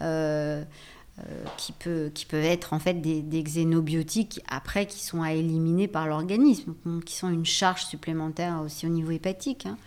[0.02, 0.64] euh,
[1.20, 5.34] euh, qui, peut, qui peuvent être en fait des, des, xénobiotiques après qui sont à
[5.34, 6.76] éliminer par l'organisme,
[7.06, 9.66] qui sont une charge supplémentaire aussi au niveau hépatique.
[9.66, 9.78] Hein.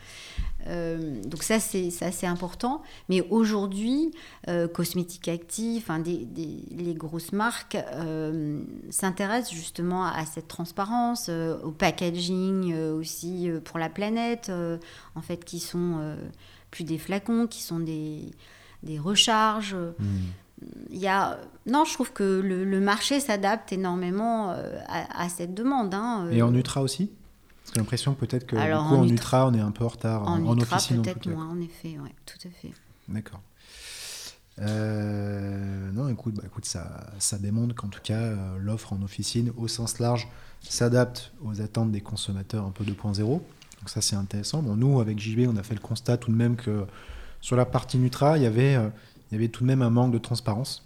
[0.69, 2.83] Euh, donc ça c'est assez important.
[3.09, 4.13] Mais aujourd'hui,
[4.49, 13.51] euh, cosmétiques actifs, les grosses marques euh, s'intéressent justement à cette transparence, au packaging aussi
[13.65, 14.51] pour la planète,
[15.15, 16.17] en fait, qui sont
[16.71, 18.31] plus des flacons, qui sont des,
[18.83, 19.75] des recharges.
[19.75, 20.05] Hmm.
[20.91, 21.41] Il y a...
[21.67, 24.55] Non, je trouve que le, marché s'adapte énormément
[24.89, 25.93] à, cette demande.
[25.93, 27.11] Hein, Et en Ultra aussi?
[27.73, 30.29] J'ai l'impression peut-être que coup, en, ultra, on est un peu en retard.
[30.29, 32.73] En, en ultra, peut-être moins, en effet, ouais, tout à fait.
[33.09, 33.41] D'accord.
[34.61, 39.51] Euh, non, écoute, bah, écoute ça, ça démontre qu'en tout cas, euh, l'offre en officine,
[39.57, 40.29] au sens large,
[40.61, 43.17] s'adapte aux attentes des consommateurs un peu 2.0.
[43.25, 43.43] Donc
[43.87, 44.63] ça, c'est intéressant.
[44.63, 46.87] Bon, nous, avec JB, on a fait le constat tout de même que
[47.41, 48.89] sur la partie Nutra, il y avait, euh,
[49.31, 50.85] il y avait tout de même un manque de transparence.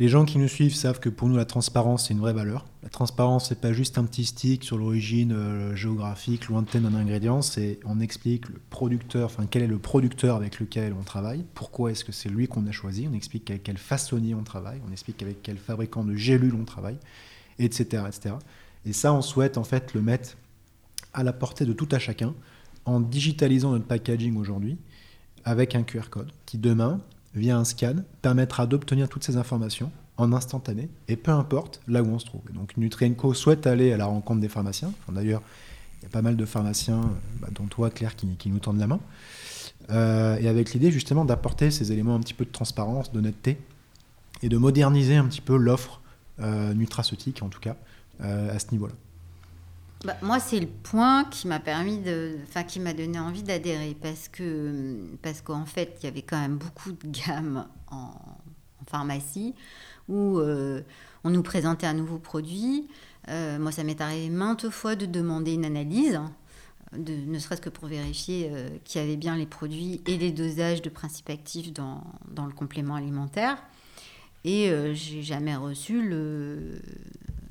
[0.00, 2.64] Les gens qui nous suivent savent que pour nous, la transparence, c'est une vraie valeur.
[2.84, 7.42] La transparence, c'est pas juste un petit stick sur l'origine euh, géographique lointaine d'un ingrédient,
[7.42, 11.90] c'est on explique le producteur, enfin quel est le producteur avec lequel on travaille, pourquoi
[11.90, 14.92] est-ce que c'est lui qu'on a choisi, on explique avec quel façonnier on travaille, on
[14.92, 16.98] explique avec quel fabricant de gélules on travaille,
[17.58, 18.36] etc., etc.
[18.86, 20.36] Et ça, on souhaite en fait le mettre
[21.12, 22.34] à la portée de tout à chacun
[22.84, 24.78] en digitalisant notre packaging aujourd'hui
[25.44, 27.00] avec un QR code qui demain
[27.38, 32.08] via un scan, permettra d'obtenir toutes ces informations en instantané, et peu importe là où
[32.08, 32.42] on se trouve.
[32.52, 34.92] donc Nutrienco souhaite aller à la rencontre des pharmaciens.
[35.10, 35.42] D'ailleurs,
[36.00, 38.78] il y a pas mal de pharmaciens, euh, bah, dont toi, Claire, qui, nous tendent
[38.78, 39.00] la main.
[39.90, 43.58] Euh, et avec l'idée justement d'apporter ces éléments un petit peu de transparence, d'honnêteté,
[44.42, 46.00] et de moderniser un petit peu l'offre
[46.40, 47.76] euh, nutraceutique, en tout cas,
[48.20, 48.94] à ce niveau-là.
[50.04, 53.96] Bah, moi, c'est le point qui m'a permis de, enfin, qui m'a donné envie d'adhérer
[54.00, 58.12] parce que, parce qu'en fait, il y avait quand même beaucoup de gammes en,
[58.88, 59.54] pharmacie
[60.08, 60.80] où euh,
[61.22, 62.88] on nous présentait un nouveau produit.
[63.28, 66.18] Euh, moi, ça m'est arrivé maintes fois de demander une analyse,
[66.96, 70.30] de, ne serait-ce que pour vérifier euh, qu'il y avait bien les produits et les
[70.32, 73.58] dosages de principes actifs dans, dans le complément alimentaire.
[74.44, 76.80] Et j'ai jamais reçu le,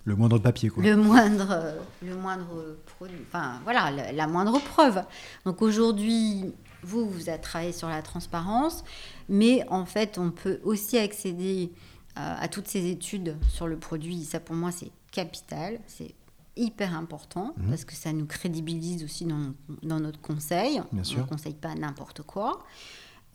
[0.08, 0.82] le moindre papier, quoi.
[0.82, 5.04] Le moindre, le moindre produit, enfin voilà, la, moindre preuve.
[5.44, 8.86] Donc aujourd'hui, vous, vous avez travaillé sur la transparence,
[9.28, 11.74] mais en fait, on peut aussi accéder
[12.18, 14.24] euh, à, toutes ces études sur le produit.
[14.24, 16.16] Ça, pour moi, c'est capital, c'est
[16.56, 17.70] hyper important mhm.
[17.70, 19.52] parce que ça nous crédibilise aussi dans,
[19.84, 20.82] dans notre conseil.
[20.94, 22.64] Bien on ne conseille pas n'importe quoi.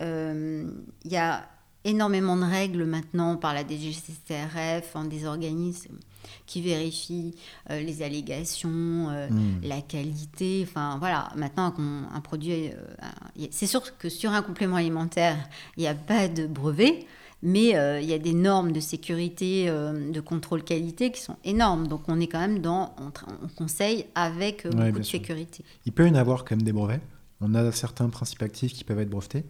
[0.01, 0.71] Il euh,
[1.05, 1.47] y a
[1.85, 5.99] énormément de règles maintenant par la DGCCRF, en des organismes
[6.47, 7.35] qui vérifient
[7.71, 9.61] euh, les allégations, euh, hmm.
[9.63, 10.65] la qualité.
[10.69, 11.75] Enfin voilà, maintenant
[12.13, 15.37] un produit, euh, c'est sûr que sur un complément alimentaire,
[15.77, 17.07] il n'y a pas de brevet.
[17.45, 17.71] Mais
[18.01, 21.89] il y a des normes de sécurité, de contrôle qualité qui sont énormes.
[21.89, 23.11] Donc on est quand même dans, on,
[23.43, 25.19] on conseille avec Ouais, beaucoup de sûr.
[25.19, 25.65] sécurité.
[25.85, 27.01] Il peut y en avoir quand même des brevets.
[27.41, 29.45] On a certains principes actifs qui peuvent être brevetés.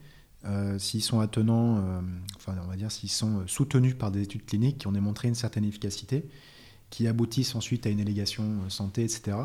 [0.44, 2.00] Euh, s'ils sont attenants, euh,
[2.36, 5.36] enfin on va dire s'ils sont soutenus par des études cliniques qui ont démontré une
[5.36, 6.24] certaine efficacité,
[6.92, 9.38] qui aboutissent ensuite à une allégation euh, santé, etc.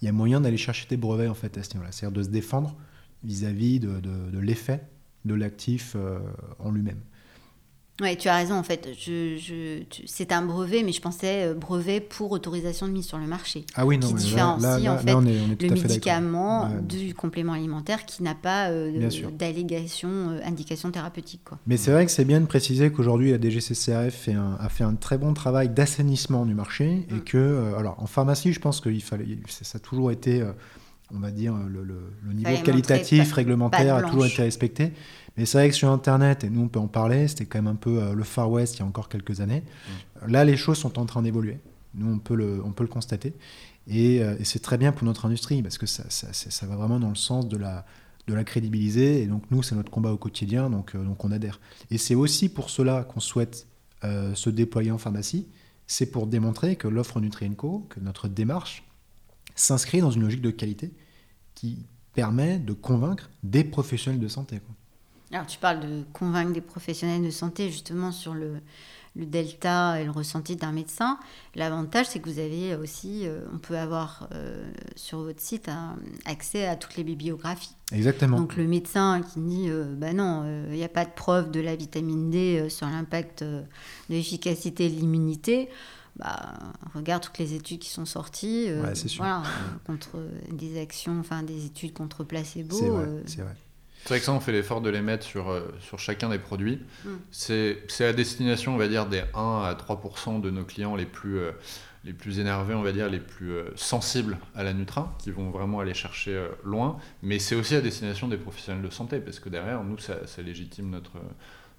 [0.00, 2.22] Il y a moyen d'aller chercher des brevets en fait à ce niveau-là, c'est-à-dire de
[2.22, 2.76] se défendre
[3.24, 4.86] vis-à-vis de, l'effet
[5.24, 6.20] de l'actif euh,
[6.60, 7.00] en lui-même.
[8.02, 8.88] Oui, tu as raison, en fait.
[8.98, 13.06] Je, je, tu- c'est un brevet, mais je pensais euh, brevet pour autorisation de mise
[13.06, 13.64] sur le marché.
[13.76, 15.66] Ah oui, non, Qui différencie, là, là- en là, fait, on est, on est tout
[15.66, 16.82] le médicament Ouais.
[16.82, 21.42] du complément alimentaire qui n'a pas euh, d'allégation, euh, indication thérapeutique.
[21.44, 21.58] Quoi.
[21.66, 24.84] Mais c'est vrai que c'est bien de préciser qu'aujourd'hui, la DGCCRF fait un- a fait
[24.84, 27.20] un très bon travail d'assainissement du marché et Mm.
[27.24, 30.42] que, euh, alors en pharmacie, je pense que fallait, ça a toujours été,
[31.14, 34.92] on va dire, le, le- le niveau qualitatif, montrer pas- réglementaire a toujours été respecté.
[35.36, 37.72] Mais c'est vrai que sur Internet, et nous on peut en parler, c'était quand même
[37.72, 39.62] un peu euh, le Far West il y a encore quelques années.
[40.26, 41.58] Là, les choses sont en train d'évoluer.
[41.94, 43.34] Nous, on peut le, on peut le constater.
[43.86, 46.76] Et, euh, et c'est très bien pour notre industrie parce que ça, ça, ça va
[46.76, 47.84] vraiment dans le sens de la,
[48.26, 49.22] de la crédibiliser.
[49.22, 51.60] Et donc, nous, c'est notre combat au quotidien, donc, euh, donc on adhère.
[51.90, 53.66] Et c'est aussi pour cela qu'on souhaite
[54.34, 55.46] se déployer en pharmacie.
[55.86, 58.82] C'est pour démontrer que l'offre Nutrienco, que notre démarche,
[59.54, 60.92] s'inscrit dans une logique de qualité
[61.54, 64.58] qui permet de convaincre des professionnels de santé.
[64.58, 64.74] quoi.
[65.32, 68.60] Alors, tu parles de convaincre des professionnels de santé justement sur le,
[69.16, 71.18] le delta et le ressenti d'un médecin.
[71.54, 75.70] L'avantage, c'est que vous avez aussi, euh, on peut avoir euh, sur votre site
[76.26, 77.74] accès à toutes les bibliographies.
[77.92, 78.36] Exactement.
[78.38, 81.60] Donc le médecin qui dit euh, bah non, il n'y a pas de preuve de
[81.60, 83.62] la vitamine D euh, sur l'impact euh,
[84.10, 85.68] de l'efficacité de l'immunité,
[86.16, 86.52] bah,
[86.94, 89.24] regarde toutes les études qui sont sorties euh, Ouais, c'est sûr.
[89.24, 90.18] voilà, euh, contre
[90.50, 92.76] des actions, enfin des études contre placebo.
[92.76, 93.04] c'est vrai.
[93.06, 93.54] euh, c'est vrai.
[94.02, 96.38] C'est vrai que ça, on fait l'effort de les mettre sur, euh, sur chacun des
[96.38, 96.80] produits.
[97.04, 97.08] Mm.
[97.30, 101.06] C'est c'est à destination, on va dire, des 1 à 3% de nos clients les
[101.06, 101.52] plus, euh,
[102.04, 105.50] les plus énervés, on va dire, les plus euh, sensibles à la Nutra, qui vont
[105.50, 106.96] vraiment aller chercher euh, loin.
[107.22, 110.42] Mais c'est aussi à destination des professionnels de santé, parce que derrière, nous, ça, ça
[110.42, 111.12] légitime notre,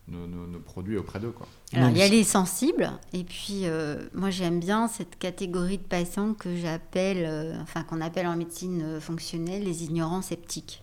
[0.07, 1.31] nos, nos- nos produits auprès d'eux.
[1.31, 1.45] quoi.
[1.73, 5.83] Alors, il y a les sensibles, et puis euh, moi j'aime bien cette catégorie de
[5.83, 10.82] patients que j'appelle, euh, enfin qu'on appelle en médecine fonctionnelle les ignorants sceptiques.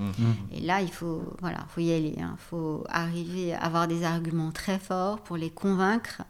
[0.00, 0.54] Mm.
[0.56, 2.14] Et là, il faut, voilà, faut y aller.
[2.16, 6.22] Il faut arriver à avoir des arguments très forts pour les convaincre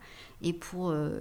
[0.42, 1.20] et pour euh,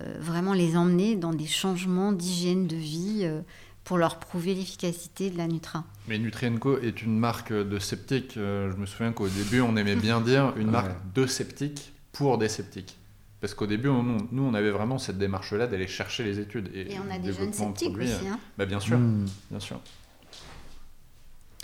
[0.00, 3.40] euh, vraiment les emmener dans des changements d'hygiène de vie euh,
[3.84, 5.84] pour leur prouver l'efficacité de la Nutra.
[6.08, 8.32] Mais Nutrienco est une marque de sceptiques.
[8.34, 10.72] Je me souviens qu'au début, on aimait bien dire une Ouais.
[10.72, 12.96] marque de sceptiques pour des sceptiques.
[13.40, 16.68] Parce qu'au début, on- nous, on avait vraiment cette démarche-là d'aller chercher les études.
[16.74, 18.26] Et, Et on a des jeunes sceptiques aussi.
[18.26, 18.40] hein.
[18.58, 19.26] bah, bien sûr, Hmm.
[19.50, 19.78] bien sûr.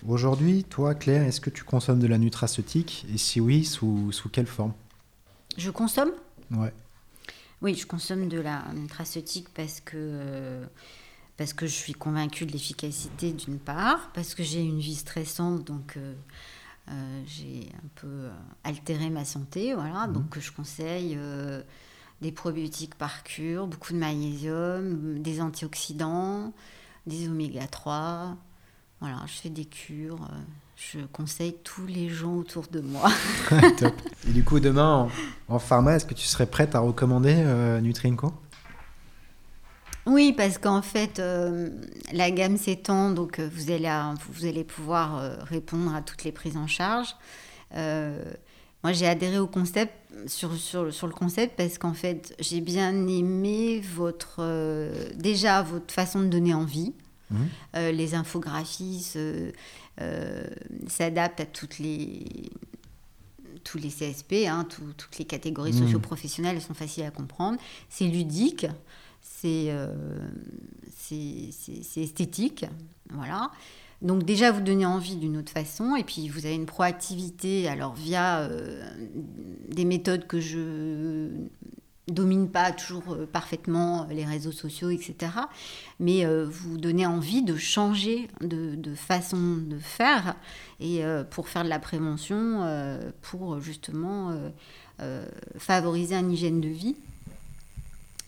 [0.09, 4.29] Aujourd'hui, toi, Claire, est-ce que tu consommes de la nutraceutique Et si oui, sous, sous
[4.29, 4.73] quelle forme?
[5.57, 6.11] Je consomme?
[6.51, 6.73] Ouais.
[7.61, 10.67] Oui, je consomme de la nutraceutique parce que, euh,
[11.37, 15.65] parce que je suis convaincue de l'efficacité d'une part, parce que j'ai une vie stressante,
[15.65, 16.15] donc euh,
[16.89, 18.29] euh, j'ai un peu
[18.65, 20.09] altéré ma santé, voilà.
[20.09, 20.15] Mhm.
[20.15, 21.63] Donc je conseille euh,
[22.21, 26.53] des probiotiques par cure, beaucoup de magnésium, des antioxydants,
[27.07, 28.37] des oméga 3.
[29.03, 30.23] Voilà, je fais des cures.
[30.23, 30.37] euh,
[30.77, 33.11] je conseille tous les gens autour de moi.
[33.79, 33.95] Top.
[34.29, 35.09] Et du coup, demain,
[35.49, 38.33] en, en pharma, est-ce que tu serais prête à recommander euh, Nutrienco
[40.07, 41.69] Oui, parce qu'en fait, euh,
[42.13, 46.25] la gamme s'étend, donc euh, vous allez, à- vous allez pouvoir euh, répondre à toutes
[46.25, 47.15] les prises en charge.
[47.77, 48.23] Euh,
[48.83, 49.93] moi, j'ai adhéré au concept,
[50.27, 54.41] sur, sur, sur le concept, parce qu'en fait, j'ai bien aimé votre,
[55.15, 56.93] déjà votre façon de donner envie.
[57.77, 60.45] Euh, les infographies euh,
[60.89, 62.25] s'adaptent à toutes les,
[63.65, 65.81] tous les CSP, hein, tout- toutes les catégories Mhm.
[65.87, 67.59] socio-professionnelles, elles sont faciles à comprendre.
[67.89, 68.67] C'est ludique,
[69.21, 69.95] c'est euh,
[70.97, 72.65] c'est- c'est- c'est esthétique,
[73.11, 73.51] voilà.
[74.01, 77.95] Donc déjà, vous donnez envie d'une autre façon, et puis vous avez une proactivité, alors
[77.95, 78.83] via euh,
[79.69, 81.29] des méthodes que je
[82.09, 85.33] domine pas toujours euh, parfaitement, les réseaux sociaux, etc.
[86.01, 90.35] Mais euh, vous donnez envie de changer de, de façon de faire,
[90.81, 94.49] et euh, pour faire de la prévention, euh, pour justement euh,
[95.01, 95.27] euh,
[95.59, 96.97] favoriser une hygiène de vie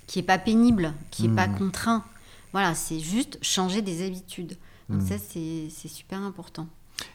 [0.06, 1.58] qui est pas pénible, qui est pas Mhm.
[1.58, 2.04] contraint.
[2.52, 4.56] Voilà, c'est juste changer des habitudes.
[4.88, 5.08] Donc Mhm.
[5.08, 6.68] ça, c'est super important.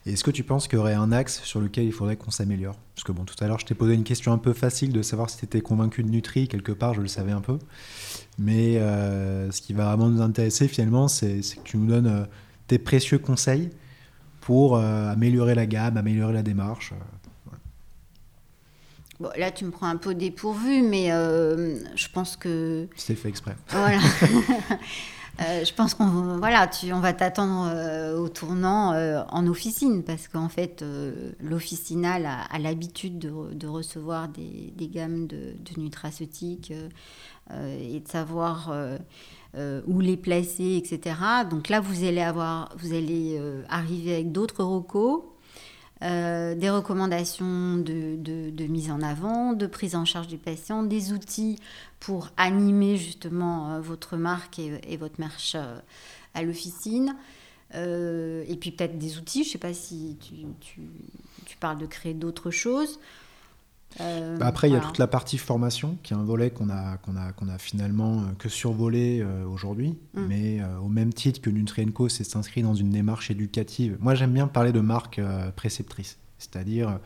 [0.06, 2.32] Et est-ce que tu penses qu'il y aurait un axe sur lequel il faudrait qu'on
[2.32, 4.92] s'améliore Parce que bon, tout à l'heure, je t'ai posé une question un peu facile
[4.92, 7.60] de savoir si tu étais convaincu de Nutri, quelque part, je le savais un peu.
[8.38, 12.26] Mais euh, ce qui va vraiment nous intéresser finalement, c'est que tu nous donnes euh,
[12.68, 13.70] tes précieux conseils
[14.42, 16.94] pour euh, améliorer la gamme, améliorer la démarche.
[17.46, 17.60] voilà.
[19.20, 22.88] Bon, là, tu me prends un peu dépourvu, mais je pense que.
[22.96, 23.56] C'est fait exprès.
[23.70, 24.00] Voilà.
[25.42, 28.94] Euh, je pense qu'on voilà, tu, on va t'attendre euh, au tournant
[29.30, 30.84] en officine parce qu'en fait,
[31.40, 36.74] l'officinal a, l'habitude de, de, recevoir des, gammes de, de nutraceutiques
[37.52, 38.72] et de savoir
[39.56, 41.16] où les placer, etc.
[41.50, 45.24] Donc là, vous allez, avoir, vous allez arriver avec d'autres recos
[46.02, 51.58] euh, des recommandations de, mise en avant, de prise en charge du patient, des outils
[52.00, 55.80] pour animer justement euh, votre marque et, votre marche euh,
[56.34, 57.16] à l'officine.
[57.74, 62.52] et puis peut-être des outils, je ne sais pas si tu, parles de créer d'autres
[62.52, 63.00] choses.
[64.02, 66.70] Euh, bah, après, il y a toute la partie formation, qui est un volet qu'on
[66.70, 69.98] a, qu'on a, qu'on a finalement euh, que survolé euh, aujourd'hui.
[70.14, 70.26] Mm.
[70.28, 73.98] Mais au même titre que Nutrienco c'est s'inscrit dans une démarche éducative.
[74.00, 75.22] Moi, j'aime bien parler de marque
[75.56, 76.18] préceptrice.
[76.38, 77.00] C'est-à-dire,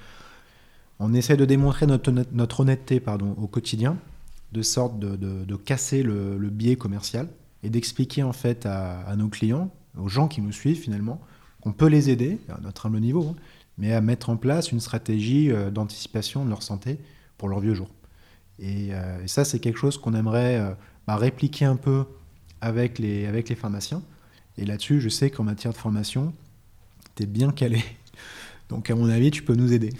[0.99, 3.97] on essaie de démontrer notre, notre honnêteté pardon, au quotidien,
[4.53, 7.27] de sorte de, de, casser le, biais commercial
[7.63, 11.19] et d'expliquer en fait à, nos clients, aux gens qui nous suivent finalement,
[11.61, 13.35] qu'on peut les aider, à notre humble niveau, hein,
[13.77, 16.99] mais à mettre en place une stratégie euh, d'anticipation de leur santé
[17.37, 17.89] pour leur vieux jour.
[18.61, 20.73] Euh, et, ça, c'est quelque chose qu'on aimerait euh,
[21.07, 22.05] bah, répliquer un peu
[22.61, 24.03] avec les, avec les pharmaciens.
[24.57, 26.33] Et là-dessus, je sais qu'en matière de formation,
[27.15, 27.83] tu es bien calé.
[28.69, 29.91] Donc, à mon avis, tu peux nous aider.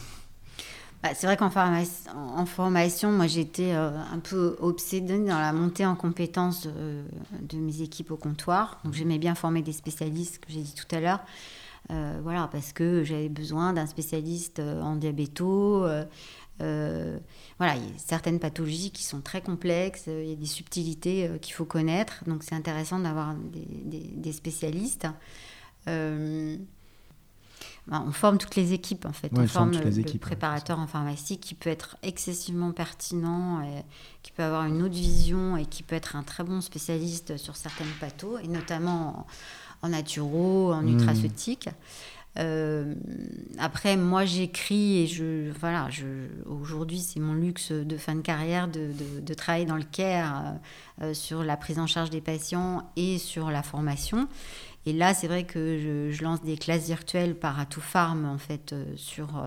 [1.03, 5.85] Bah, c'est vrai qu'en formation, en formation, moi j'étais un peu obsédée dans la montée
[5.85, 8.79] en compétences de mes équipes au comptoir.
[8.85, 11.19] Donc j'aimais bien former des spécialistes, que j'ai dit tout à l'heure.
[11.91, 15.85] Euh, voilà, parce que j'avais besoin d'un spécialiste euh, en diabéto.
[16.61, 17.19] Euh,
[17.57, 21.29] voilà, il y a certaines pathologies qui sont très complexes, il y a des subtilités
[21.41, 25.07] qu'il faut connaître, donc c'est intéressant d'avoir des, spécialistes.
[27.91, 29.29] On forme toutes les équipes en fait.
[29.35, 33.83] on forme le, équipes, préparateur en pharmacie qui peut être excessivement pertinent, et
[34.21, 37.55] qui peut avoir une autre vision et qui peut être un très bon spécialiste sur
[37.55, 39.27] certaines pathos, et notamment
[39.81, 40.85] en naturo, en hmm.
[40.85, 41.69] nutraceutique.
[42.39, 42.95] Euh,
[43.59, 46.05] après, moi, j'écris et je, voilà, je,
[46.47, 48.89] aujourd'hui, c'est mon luxe de fin de carrière de,
[49.21, 50.55] de, travailler dans le care
[51.01, 54.27] euh, sur la prise en charge des patients et sur la formation.
[54.85, 58.73] Et là, c'est vrai que je, lance des classes virtuelles par Atout Farm, en fait,
[58.73, 59.43] euh, sur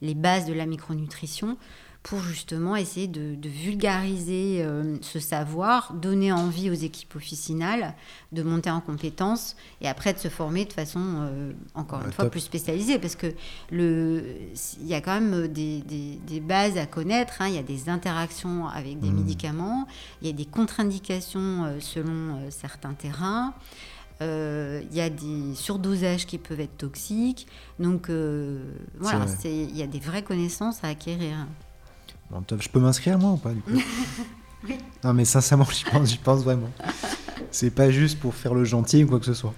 [0.00, 1.56] les bases de la micronutrition
[2.02, 7.94] pour justement essayer de, vulgariser euh, ce savoir, donner envie aux équipes officinales
[8.32, 12.30] de monter en compétences et après de se former de façon, euh, encore une fois,
[12.30, 12.98] plus spécialisée.
[12.98, 13.26] Parce que
[13.70, 14.24] le,
[14.80, 17.48] il y a quand même des, des, bases à connaître, hein.
[17.48, 19.14] il y a des interactions avec des mmh.
[19.14, 19.86] médicaments,
[20.22, 23.52] il y a des contre-indications euh, selon certains terrains.
[24.20, 27.46] Il y a des surdosages qui peuvent être toxiques.
[27.78, 28.10] Donc
[28.98, 31.46] voilà, il y a des vraies connaissances à acquérir
[32.60, 33.72] je peux m'inscrire moi ou pas du coup
[35.04, 36.70] Non mais sincèrement, j'y pense, pense vraiment.
[37.50, 39.54] C'est pas juste pour faire le gentil ou quoi que ce soit.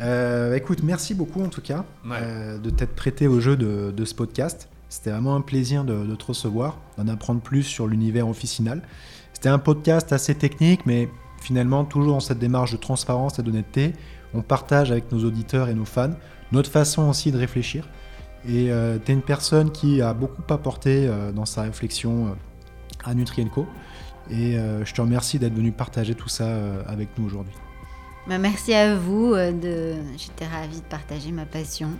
[0.00, 4.14] Euh, écoute, merci beaucoup en tout cas euh, de t'être prêté au jeu de, ce
[4.14, 4.68] podcast.
[4.88, 8.82] C'était vraiment un plaisir de, te recevoir, d'en apprendre plus sur l'univers officinal.
[9.32, 11.08] C'était un podcast assez technique, mais
[11.44, 13.92] finalement toujours dans cette démarche de transparence et d'honnêteté.
[14.34, 16.14] On partage avec nos auditeurs et nos fans
[16.52, 17.86] notre façon aussi de réfléchir.
[18.48, 22.30] Et euh, tu es une personne qui a beaucoup apporté euh, dans sa réflexion euh,
[23.04, 23.66] à Nutrienco.
[24.30, 26.48] Et je te remercie d'être venu partager tout ça
[26.86, 27.52] avec nous aujourd'hui.
[28.26, 29.34] Bah, merci à vous.
[29.34, 29.96] de...
[30.16, 31.90] J'étais ravie de partager ma passion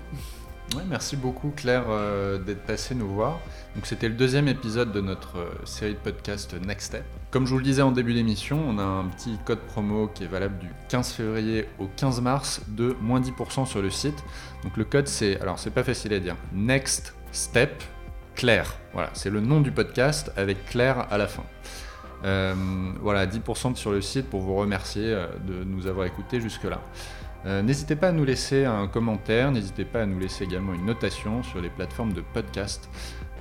[0.89, 3.41] merci beaucoup Claire euh, d'être passée nous voir.
[3.75, 7.05] Donc c'était le deuxième épisode de notre euh, série de podcast Next Step.
[7.31, 10.25] Comme je vous le disais en début d'émission, on a un petit code promo qui
[10.25, 14.23] est valable du 15 février au 15 mars de moins 10% sur le site.
[14.63, 17.83] Donc le code c'est, alors c'est pas facile à dire, Next Step
[18.35, 18.75] Claire.
[18.93, 21.45] Voilà, c'est le nom du podcast avec Claire à la fin.
[22.25, 22.55] Euh,
[23.01, 25.11] voilà, 10% sur le site pour vous remercier
[25.47, 26.81] de nous avoir écoutés jusque-là.
[27.47, 30.87] Euh, n'hésitez pas à nous laisser un commentaire, n'hésitez pas à nous laisser également une
[30.87, 32.89] notation sur les plateformes de podcast.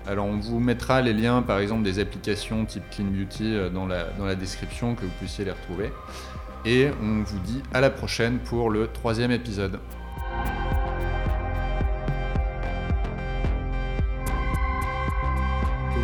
[0.06, 3.88] Alors on vous mettra les liens par exemple des applications type Clean Beauty euh, dans
[3.88, 5.94] la, dans la description que vous puissiez les retrouver.
[6.66, 9.80] Et on vous dit à la prochaine pour le troisième épisode.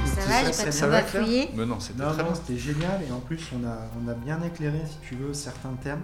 [0.05, 2.03] Ça va, j'ai pas trop bafouillé Mais non, c'était
[2.35, 5.73] c'était génial et en plus on a, on a bien éclairé, si tu veux, certains
[5.83, 6.01] termes.